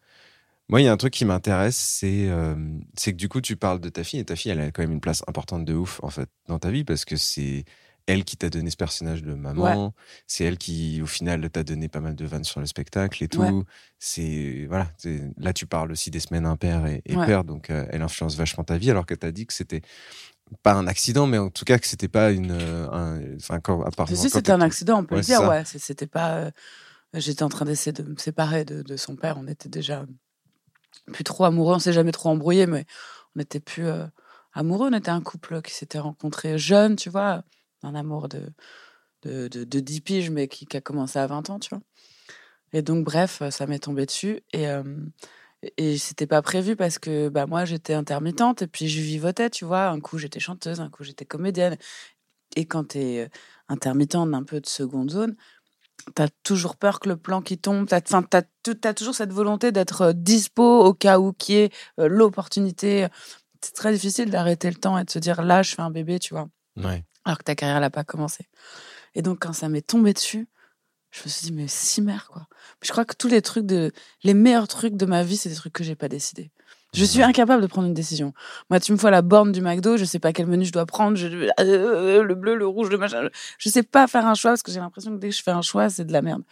[0.67, 2.55] moi, il y a un truc qui m'intéresse, c'est euh,
[3.01, 4.91] que du coup, tu parles de ta fille et ta fille, elle a quand même
[4.91, 7.63] une place importante de ouf en fait dans ta vie parce que c'est
[8.07, 9.93] elle qui t'a donné ce personnage de maman,
[10.27, 13.27] c'est elle qui, au final, t'a donné pas mal de vannes sur le spectacle et
[13.27, 13.41] tout.
[13.41, 13.63] Ouais.
[13.99, 14.91] C'est voilà,
[15.37, 17.25] là tu parles aussi des semaines impaires et, et Ouais.
[17.27, 19.81] paires, donc euh, elle influence vachement ta vie alors que t'as dit que c'était
[20.63, 23.81] pas un accident, mais en tout cas que c'était pas une, euh, un- enfin quand
[23.83, 24.15] apparemment.
[24.17, 25.43] Si, c'était un accident, on peut Ouais, le dire.
[25.47, 26.35] Ouais, c'était pas.
[26.37, 26.51] euh,
[27.13, 29.37] J'étais en train d'essayer de me séparer de, de son père.
[29.37, 30.05] On était déjà
[31.13, 31.75] plus trop amoureux.
[31.75, 32.85] On s'est jamais trop embrouillé, mais
[33.35, 34.05] on n'était plus euh,
[34.53, 34.89] amoureux.
[34.91, 37.43] On était un couple qui s'était rencontré jeune, tu vois,
[37.83, 38.47] un amour de,
[39.23, 41.81] de, de, de 10 piges, mais qui, qui a commencé à 20 ans, tu vois.
[42.73, 44.41] Et donc, bref, ça m'est tombé dessus.
[44.53, 44.83] Et, euh,
[45.77, 49.65] et c'était pas prévu parce que bah, moi, j'étais intermittente et puis je vivotais, tu
[49.65, 49.87] vois.
[49.87, 51.77] Un coup, j'étais chanteuse, un coup, j'étais comédienne.
[52.55, 53.29] Et quand tu es
[53.69, 55.35] intermittente d'un peu de seconde zone,
[56.15, 57.87] tu as toujours peur que le plan qui tombe.
[57.87, 63.07] Tu as, toujours cette volonté d'être euh, dispo au cas où qui est euh, l'opportunité.
[63.61, 66.19] C'est très difficile d'arrêter le temps et de se dire là, je fais un bébé,
[66.19, 67.03] tu vois Ouais.
[67.25, 68.47] alors que ta carrière n'a pas commencé.
[69.13, 70.47] Et donc, quand ça m'est tombé dessus,
[71.11, 72.47] je me suis dit, mais si mère, quoi.
[72.81, 73.91] Je crois que tous les trucs de,
[74.23, 76.51] les meilleurs trucs de ma vie, c'est des trucs que j'ai pas décidés.
[76.93, 78.33] Je suis incapable de prendre une décision.
[78.69, 80.85] Moi, tu me à la borne du McDo, je sais pas quel menu je dois
[80.85, 81.27] prendre, je,
[81.59, 83.29] euh, le bleu, le rouge, le machin.
[83.57, 85.51] Je sais pas faire un choix parce que j'ai l'impression que dès que je fais
[85.51, 86.43] un choix, c'est de la merde.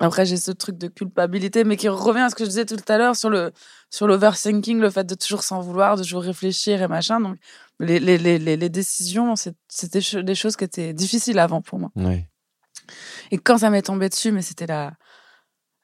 [0.00, 2.76] Après, j'ai ce truc de culpabilité, mais qui revient à ce que je disais tout
[2.88, 3.52] à l'heure sur le,
[3.88, 7.20] sur l'overthinking, le fait de toujours s'en vouloir, de toujours réfléchir et machin.
[7.20, 7.36] Donc,
[7.78, 9.34] les, les, les, les, décisions,
[9.68, 11.90] c'était des choses qui étaient difficiles avant pour moi.
[11.94, 12.28] Ouais.
[13.32, 14.92] Et quand ça m'est tombé dessus, mais c'était la,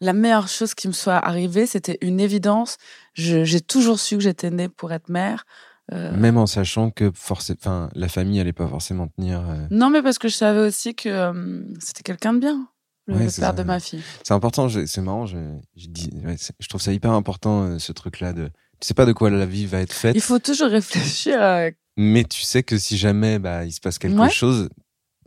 [0.00, 2.76] la meilleure chose qui me soit arrivée, c'était une évidence.
[3.14, 5.44] J'ai toujours su que j'étais née pour être mère.
[5.92, 9.40] Euh, Même en sachant que enfin, la famille allait pas forcément tenir.
[9.48, 12.68] euh, Non, mais parce que je savais aussi que euh, c'était quelqu'un de bien,
[13.06, 14.02] le, Ouais, père de ma fille.
[14.22, 15.38] C'est important, c'est marrant, je,
[15.76, 18.50] je, dis, ouais, c'est- je trouve ça hyper important ce truc-là de.
[18.80, 21.70] Tu sais pas de quoi la vie va être faite, Il faut toujours réfléchir à
[22.00, 24.30] mais tu sais que si jamais bah, il se passe quelque Ouais.
[24.30, 24.68] chose,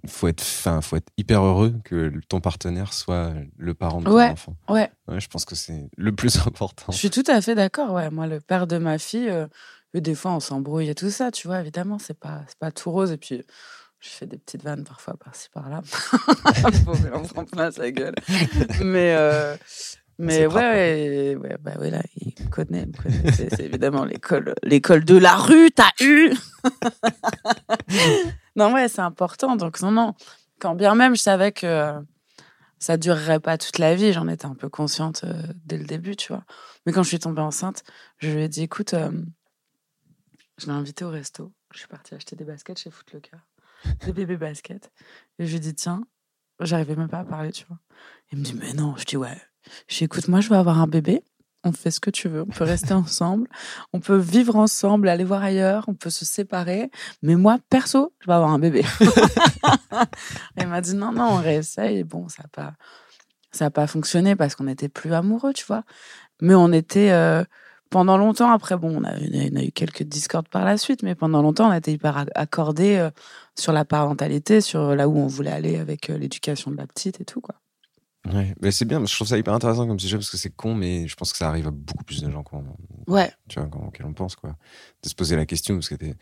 [0.07, 4.15] faut être, enfin, faut être hyper heureux que ton partenaire soit le parent de ton
[4.15, 4.29] Ouais.
[4.29, 4.55] enfant.
[4.69, 4.89] Ouais.
[5.07, 6.91] Ouais, je pense que c'est le plus important.
[6.91, 7.91] Je suis tout à fait d'accord.
[7.93, 9.47] Ouais, moi, le père de ma fille, euh,
[9.93, 11.59] des fois, on s'embrouille et tout ça, tu vois.
[11.59, 13.11] Évidemment, c'est pas, c'est pas tout rose.
[13.11, 13.43] Et puis,
[14.03, 15.81] Je fais des petites vannes parfois par-ci par-là.
[15.85, 18.15] Faut qu'il en prend plein sa gueule.
[18.83, 19.55] Mais, euh,
[20.21, 22.87] mais ouais, ouais, ouais, bah ouais, là, il me connaît.
[23.33, 26.31] C'est c'est évidemment l'école, l'école de la rue, t'as eu.
[28.55, 29.55] non, ouais, c'est important.
[29.55, 30.13] Donc, non, non.
[30.59, 31.99] Quand bien même je savais que euh,
[32.77, 36.15] ça durerait pas toute la vie, j'en étais un peu consciente euh, dès le début,
[36.15, 36.43] tu vois.
[36.85, 37.83] Mais quand je suis tombée enceinte,
[38.19, 39.11] je lui ai dit, écoute, euh,
[40.59, 41.51] je l'ai invité au resto.
[41.73, 43.37] Je suis partie acheter des baskets chez Footlocker,
[44.05, 44.91] des bébés baskets.
[45.39, 46.03] Et je lui ai dit, tiens,
[46.59, 47.79] j'arrivais même pas à parler, tu vois.
[48.31, 48.95] Il me dit, mais non.
[48.97, 49.41] Je dis, ouais.
[49.87, 51.23] Je dis, écoute, moi, je veux avoir un bébé.
[51.63, 52.41] On fait ce que tu veux.
[52.41, 53.47] On peut rester ensemble.
[53.93, 55.85] On peut vivre ensemble, aller voir ailleurs.
[55.87, 56.89] On peut se séparer.
[57.21, 58.83] Mais moi, perso, je vais avoir un bébé.
[60.57, 62.03] Il m'a dit, non, non, on réessaye.
[62.03, 62.73] Bon, ça n'a pas,
[63.51, 65.83] ça a pas fonctionné parce qu'on n'était plus amoureux, tu vois.
[66.41, 67.43] Mais on était, euh,
[67.91, 71.13] pendant longtemps, après, bon, on a, on a eu quelques discordes par la suite, mais
[71.13, 73.11] pendant longtemps, on a été hyper ac- accordés euh,
[73.55, 77.21] sur la parentalité, sur là où on voulait aller avec euh, l'éducation de la petite
[77.21, 77.55] et tout, quoi.
[78.31, 80.75] Ouais, mais c'est bien, je trouve ça hyper intéressant comme sujet parce que c'est con,
[80.75, 82.63] mais je pense que ça arrive à beaucoup plus de gens qu'on
[83.07, 83.31] Ouais.
[83.49, 84.55] tu vois, auxquels on pense, quoi.
[85.03, 86.15] De se poser la question parce que t'es-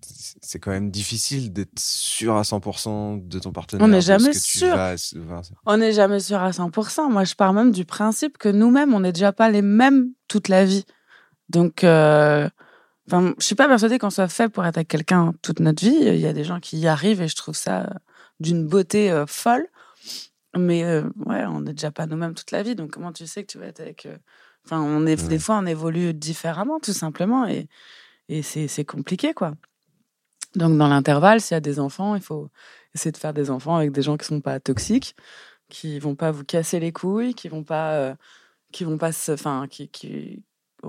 [0.00, 3.84] c'est quand même difficile d'être sûr à 100% de ton partenaire.
[3.84, 4.74] On n'est jamais sûr.
[4.76, 7.08] vas- enfin, c'est- On n'est jamais sûr à 100%.
[7.10, 10.48] Moi, je pars même du principe que nous-mêmes, on n'est déjà pas les mêmes toute
[10.48, 10.84] la vie.
[11.48, 12.48] Donc, euh,
[13.08, 15.96] enfin, je suis pas persuadée qu'on soit fait pour être avec quelqu'un toute notre vie.
[16.00, 17.94] Il y a des gens qui y arrivent et je trouve ça euh,
[18.40, 19.66] d'une beauté euh, folle.
[20.56, 22.74] Mais euh, ouais, on n'est déjà pas nous-mêmes toute la vie.
[22.74, 24.08] Donc, comment tu sais que tu vas être avec.
[24.64, 25.28] Enfin, on est, Ouais.
[25.28, 27.46] des fois, on évolue différemment, tout simplement.
[27.46, 27.68] Et,
[28.28, 29.54] et c'est compliqué, quoi.
[30.56, 32.50] Donc, dans l'intervalle, s'il y a des enfants, il faut
[32.94, 35.14] essayer de faire des enfants avec des gens qui sont pas toxiques,
[35.70, 38.14] qui vont pas vous casser les couilles, qui vont pas, euh,
[38.72, 40.42] qui vont pas se, enfin, qui,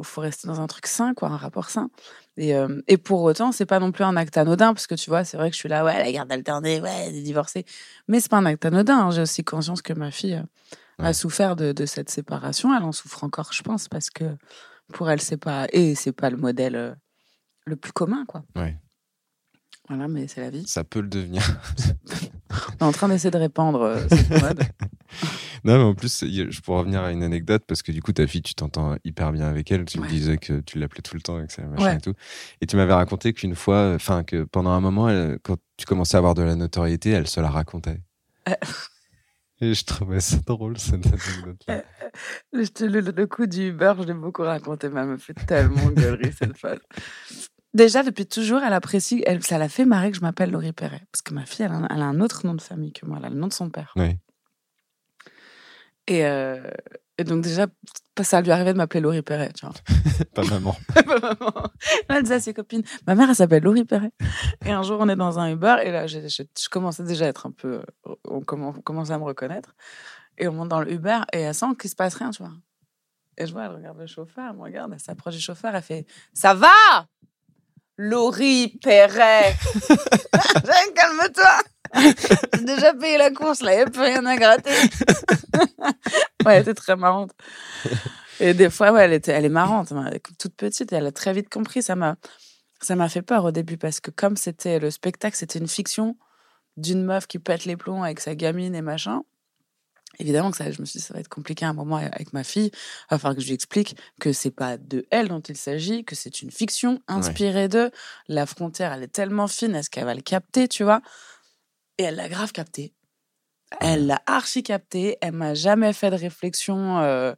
[0.04, 1.90] faut rester dans un truc sain, quoi, un rapport sain.
[2.38, 5.10] Et, euh, et pour autant, c'est pas non plus un acte anodin, parce que tu
[5.10, 7.66] vois, c'est vrai que je suis là, ouais, la garde alternée, ouais, des divorcés.
[8.08, 8.98] Mais c'est pas un acte anodin.
[9.08, 9.12] hein.
[9.12, 12.76] J'ai aussi conscience que ma fille euh, a souffert de, de cette séparation.
[12.76, 14.26] Elle en souffre encore, je pense, parce que
[14.94, 16.94] pour elle, c'est pas, et c'est pas le modèle euh,
[17.66, 18.44] le plus commun, quoi.
[18.56, 18.78] Ouais.
[19.88, 20.68] Voilà, mais c'est la vie.
[20.68, 21.42] Ça peut le devenir.
[22.50, 24.60] On est en train d'essayer de répandre euh, cette mode.
[25.64, 28.26] non, mais en plus, je pourrais revenir à une anecdote parce que du coup, ta
[28.26, 29.86] fille, tu t'entends hyper bien avec elle.
[29.86, 31.96] Tu me disais que tu l'appelais tout le temps, et que c'est machin Ouais.
[31.98, 32.14] et tout.
[32.62, 36.16] Et tu m'avais raconté qu'une fois, enfin, que pendant un moment, elle- quand tu commençais
[36.16, 38.02] à avoir de la notoriété, elle se la racontait.
[38.48, 38.54] Euh.
[39.62, 41.84] Et je trouvais ça drôle, cette anecdote-là.
[42.54, 45.18] Le, je te- le- le coup du beurre, je l'ai beaucoup raconté, mais elle me
[45.18, 46.80] fait tellement gueulerie cette phase.
[47.74, 51.04] Déjà, depuis toujours, elle apprécie, elle, ça l'a fait marrer que je m'appelle Laurie Perret.
[51.12, 53.06] Parce que ma fille, elle a, un- elle a un autre nom de famille que
[53.06, 53.94] moi, elle a le nom de son père.
[53.96, 54.18] Ouais.
[56.08, 56.64] Et, euh,
[57.20, 57.68] et donc, déjà,
[58.22, 59.76] ça lui arrivait de m'appeler Laurie Perret, tu vois.
[60.34, 60.76] Pas maman.
[61.06, 61.64] Ma maman,
[62.10, 64.12] elle disait à ses copines, ma mère, elle s'appelle Laurie Perret.
[64.66, 67.26] Et un jour, on est dans un Uber, et là, je, je- je commençais déjà
[67.26, 67.82] à être un peu.
[68.08, 69.76] euh, on commençait à me reconnaître.
[70.38, 72.54] Et on monte dans le Uber, et elle sent qu'il se passe rien, tu vois.
[73.38, 75.84] Et je vois, elle regarde le chauffeur, elle me regarde, elle s'approche du chauffeur, elle
[75.84, 76.68] fait Ça va?
[78.02, 79.58] Laurie Perret
[80.96, 81.60] calme-toi
[82.54, 84.72] J'ai déjà payé la course, là, il n'y a plus rien à gratter.
[86.46, 87.32] ouais, elle était très marrante.
[88.40, 89.92] Et des fois, ouais, elle, était, elle est marrante.
[90.14, 91.82] est toute petite et elle a très vite compris.
[91.82, 92.16] Ça m'a,
[92.82, 96.16] ça m'a fait peur au début parce que comme c'était le spectacle, c'était une fiction
[96.78, 99.24] d'une meuf qui pète les plombs avec sa gamine et machin.
[100.20, 102.34] Évidemment que ça, je me suis dit, ça va être compliqué à un moment avec
[102.34, 102.72] ma fille.
[102.74, 106.04] Il va falloir que je lui explique que c'est pas de elle dont il s'agit,
[106.04, 107.90] que c'est une fiction inspirée d'eux.
[108.28, 111.02] La frontière, elle est tellement fine, est-ce qu'elle va le capter, tu vois?
[111.98, 112.94] Et elle l'a grave capté.
[113.80, 115.18] Elle l'a archi capté.
[115.22, 117.00] Elle m'a jamais fait de réflexion.
[117.00, 117.34] euh,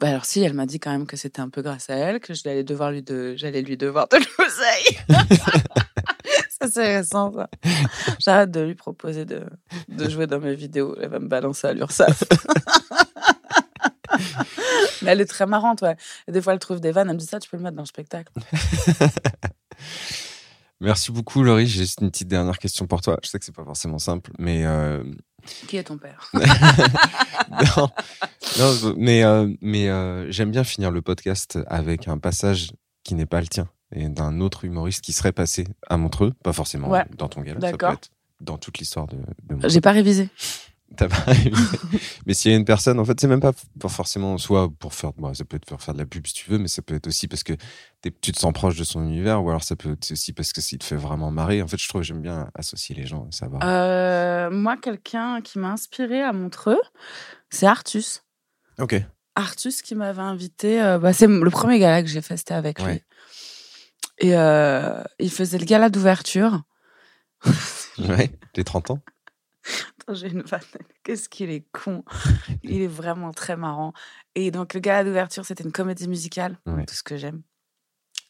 [0.00, 2.20] bah alors si, elle m'a dit quand même que c'était un peu grâce à elle
[2.20, 4.98] que j'allais devoir lui de, j'allais lui devoir de l'oseille.
[6.60, 7.48] ça c'est récent ça.
[8.18, 9.44] J'arrête de lui proposer de,
[9.88, 10.96] de jouer dans mes vidéos.
[11.00, 12.24] Elle va me balancer à l'URSSAF.
[15.02, 15.96] Mais elle est très marrante, ouais.
[16.28, 17.08] Et des fois, elle trouve des vannes.
[17.08, 18.32] Elle me dit ça, tu peux le mettre dans le spectacle.
[20.80, 21.66] Merci beaucoup, Laurie.
[21.66, 23.18] J'ai juste une petite dernière question pour toi.
[23.22, 25.02] Je sais que c'est pas forcément simple, mais euh,
[25.66, 26.30] Qui est ton père?
[27.50, 27.88] Non,
[28.58, 32.72] non, mais euh, mais euh, j'aime bien finir le podcast avec un passage
[33.04, 36.52] qui n'est pas le tien et d'un autre humoriste qui serait passé à Montreux, pas
[36.52, 37.04] forcément Ouais.
[37.16, 39.68] dans ton gala, ça peut être dans toute l'histoire de, de Montreux.
[39.68, 40.28] J'ai pas révisé.
[40.96, 41.78] T'as pas révisé.
[42.26, 44.92] mais s'il y a une personne, en fait, c'est même pas pour forcément soit pour
[44.92, 46.82] faire, bon, ça peut être pour faire de la pub si tu veux, mais ça
[46.82, 47.54] peut être aussi parce que
[48.20, 50.60] tu te sens proche de son univers, ou alors ça peut être aussi parce que
[50.60, 51.62] s'il te fait vraiment marrer.
[51.62, 53.62] En fait, je trouve que j'aime bien associer les gens, et savoir.
[53.64, 56.80] Euh, moi, quelqu'un qui m'a inspiré à Montreux,
[57.48, 58.22] c'est Artus.
[58.78, 58.96] Ok.
[59.34, 60.82] Artus qui m'avait invité.
[60.82, 63.00] euh, bah, c'est le premier gala que j'ai fait, c'était avec lui.
[64.18, 66.62] Et euh, il faisait le gala d'ouverture.
[67.98, 69.00] Ouais, les 30 ans.
[70.00, 70.60] Attends, j'ai une vanne.
[71.04, 72.04] Qu'est-ce qu'il est con.
[72.62, 73.92] Il est vraiment très marrant.
[74.34, 76.58] Et donc, le gala d'ouverture, c'était une comédie musicale.
[76.66, 76.86] Ouais.
[76.86, 77.42] Tout ce que j'aime.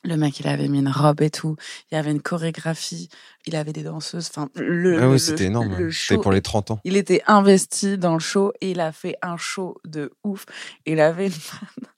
[0.05, 1.55] Le mec, il avait mis une robe et tout.
[1.91, 3.09] Il y avait une chorégraphie.
[3.47, 4.29] Il avait des danseuses.
[4.31, 5.77] Enfin, le, Ah oui, le- c'était énorme.
[5.79, 6.81] le C'était pour les 30 ans.
[6.83, 10.45] il était investi dans le show et il a fait un show de ouf.
[10.87, 11.89] Il avait une vanne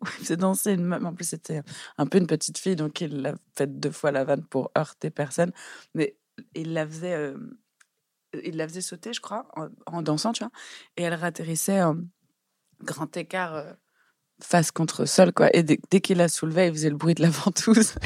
[0.00, 1.04] où il danser une meuf.
[1.04, 1.62] En plus, c'était
[1.98, 5.10] un peu une petite fille, donc il a fait deux fois la vanne pour heurter
[5.10, 5.52] personne.
[5.94, 6.16] Mais
[6.54, 7.36] il la faisait, euh,
[8.44, 9.46] il la faisait sauter, je crois,
[9.86, 10.52] en, dansant, tu vois.
[10.96, 11.96] Et elle ratterrissait en
[12.82, 13.72] grand écart euh,
[14.42, 15.54] face contre sol, quoi.
[15.54, 17.94] Et dès, qu'il la soulevait, il faisait le bruit de la ventouse.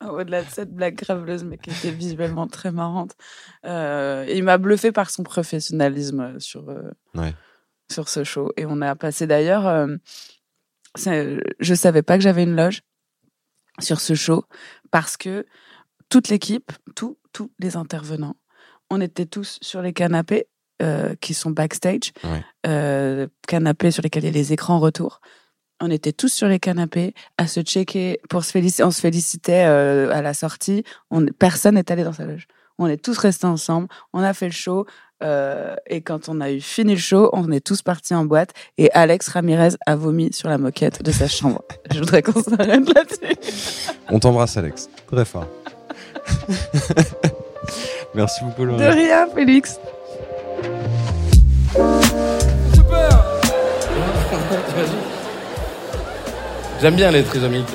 [0.00, 3.16] Au-delà de cette blague graveleuse, mais qui était visuellement très marrante,
[3.64, 6.66] euh, il m'a bluffé par son professionnalisme sur,
[7.14, 7.32] Ouais.
[7.90, 8.52] Sur ce show.
[8.56, 9.66] Et on a passé d'ailleurs.
[9.66, 9.96] euh,
[10.94, 12.82] c'est- je savais pas que j'avais une loge
[13.80, 14.44] sur ce show
[14.90, 15.46] parce que
[16.08, 18.36] toute l'équipe, tous tous les intervenants,
[18.90, 20.46] on était tous sur les canapés
[20.82, 22.12] euh, qui sont backstage,
[22.66, 25.20] euh, canapés sur lesquels il y a les écrans retour.
[25.80, 28.84] On était tous sur les canapés à se checker pour se féliciter.
[28.84, 30.84] On se félicitait euh, à la sortie.
[31.10, 32.46] On, personne n'est allé dans sa loge.
[32.78, 33.88] On est tous restés ensemble.
[34.12, 34.86] On a fait le show.
[35.22, 38.50] Euh, et quand on a eu fini le show, on est tous partis en boîte.
[38.78, 41.62] Et Alex Ramirez a vomi sur la moquette de sa chambre.
[41.92, 43.36] Je voudrais qu'on s'arrête là-dessus.
[44.10, 44.88] On t'embrasse, Alex.
[45.06, 45.46] Très fort.
[48.14, 48.90] Merci beaucoup, De Laurent.
[48.90, 49.78] rien, Félix.
[56.80, 57.68] J'aime bien les trisomiques.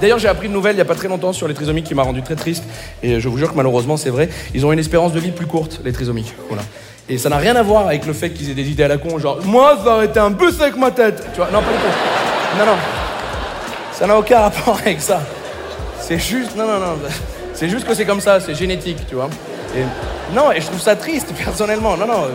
[0.00, 1.94] D'ailleurs, j'ai appris une nouvelle il n'y a pas très longtemps sur les trisomiques qui
[1.94, 2.64] m'a rendu très triste.
[3.02, 4.28] Et je vous jure que malheureusement, c'est vrai.
[4.54, 6.34] Ils ont une espérance de vie plus courte, les trisomiques.
[6.48, 6.62] Voilà.
[7.08, 8.98] Et ça n'a rien à voir avec le fait qu'ils aient des idées à la
[8.98, 11.26] con, genre moi, ça aurait été un peu sec ma tête.
[11.32, 12.58] Tu vois, non, pas du tout.
[12.58, 12.78] Non, non.
[13.92, 15.20] Ça n'a aucun rapport avec ça.
[16.00, 16.54] C'est juste.
[16.54, 16.98] Non, non, non.
[17.54, 19.28] C'est juste que c'est comme ça, c'est génétique, tu vois.
[19.76, 19.82] Et,
[20.34, 21.96] non, et je trouve ça triste, personnellement.
[21.96, 22.28] Non, non.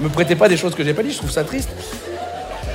[0.00, 1.70] Me prêtez pas des choses que j'ai pas dit, je trouve ça triste.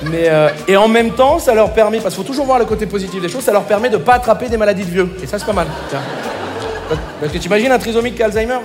[0.04, 2.66] Mais euh, et en même temps, ça leur permet, parce qu'il faut toujours voir le
[2.66, 5.10] côté positif des choses, ça leur permet de pas attraper des maladies de vieux.
[5.22, 5.68] Et ça, c'est pas mal.
[5.89, 6.00] Tiens.
[7.20, 8.60] Parce que t'imagines un trisomique qui a Alzheimer.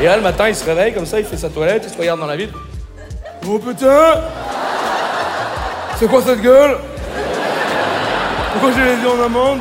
[0.00, 1.98] Et là, le matin, il se réveille comme ça, il fait sa toilette, il se
[1.98, 2.58] regarde dans la vitre.
[3.46, 4.20] Oh putain
[5.96, 6.78] C'est quoi cette gueule?
[8.52, 9.60] Pourquoi j'ai les yeux en amande?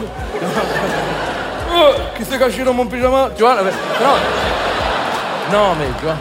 [1.75, 3.29] Oh, Qui s'est caché dans mon pyjama?
[3.35, 3.61] Tu vois Non
[5.51, 6.15] Non, mais tu vois.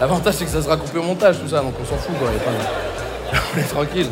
[0.00, 2.14] L'avantage, c'est que ça sera coupé au montage, tout ça, donc on s'en fout,
[3.54, 4.08] on est tranquille.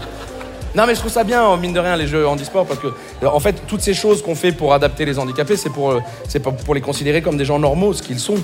[0.74, 3.26] Non, mais je trouve ça bien, mine de rien, les jeux handisport, parce que, euh,
[3.26, 6.00] en fait, toutes ces choses qu'on fait pour adapter les handicapés, c'est pour, euh,
[6.64, 8.34] pour les considérer comme des gens normaux, ce qu'ils sont.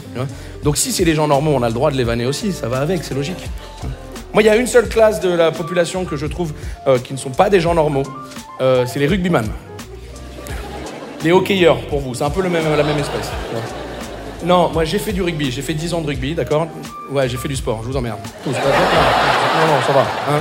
[0.63, 2.69] Donc, si c'est des gens normaux, on a le droit de les vanner aussi, ça
[2.69, 3.49] va avec, c'est logique.
[4.33, 6.53] Moi, il y a une seule classe de la population que je trouve
[6.87, 8.05] euh, qui ne sont pas des gens normaux,
[8.61, 9.47] c'est les rugbyman.
[11.25, 13.31] Les hockeyeurs, pour vous, c'est un peu le même, la même espèce.
[14.45, 16.67] Non, moi j'ai fait du rugby, j'ai fait 10 ans de rugby, d'accord
[17.11, 18.19] Ouais, j'ai fait du sport, je vous emmerde.
[18.43, 20.01] Tous, d'accord Non, non, ça va.
[20.01, 20.41] hein.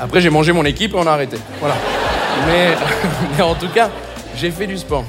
[0.00, 1.36] Après, j'ai mangé mon équipe et on a arrêté.
[1.60, 1.74] Voilà.
[2.46, 2.68] Mais,
[3.36, 3.88] mais en tout cas,
[4.36, 5.04] j'ai fait du sport.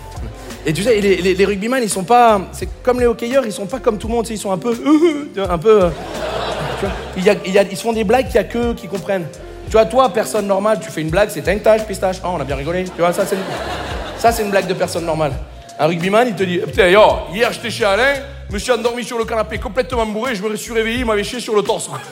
[0.66, 2.42] Et tu sais, les, les, les rugbyman, ils sont pas.
[2.54, 4.74] C'est comme les hockeyeurs, ils sont pas comme tout le monde, ils sont un peu.
[4.76, 5.84] tu vois, un peu.
[5.84, 5.90] euh,
[6.80, 8.40] tu vois, il y a, il y a- ils se font des blagues qu'il y
[8.40, 9.28] a qu'eux qui comprennent.
[9.68, 12.18] Tu vois, toi, personne normale, tu fais une blague, c'est tâche, pistache.
[12.24, 12.86] Oh, on a bien rigolé.
[12.86, 13.42] Tu vois, ça, c'est une,
[14.18, 15.34] ça, c'est une blague de personne normale.
[15.80, 17.02] Un rugbyman, il te dit Putain, yo,
[17.34, 18.14] hier j'étais chez Alain,
[18.50, 21.24] je me suis endormi sur le canapé complètement bourré, je me suis réveillé, il m'avait
[21.24, 21.88] chié sur le torse.
[21.88, 22.00] quoi.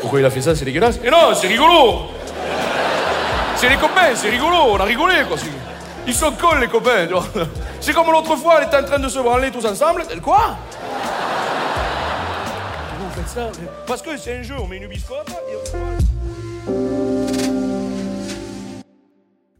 [0.00, 0.98] Pourquoi il a fait ça C'est dégueulasse.
[1.04, 2.08] Et non, c'est rigolo
[3.56, 5.36] C'est les copains, c'est rigolo, on a rigolé quoi.
[6.06, 7.24] Ils sont cons les copains, tu vois.
[7.80, 10.04] C'est comme l'autre fois, elle était en train de se branler tous ensemble.
[10.10, 10.56] Elle, Quoi
[12.88, 13.48] Pourquoi vous faites ça?
[13.86, 15.93] Parce que c'est un jeu, on met une biscotte et on...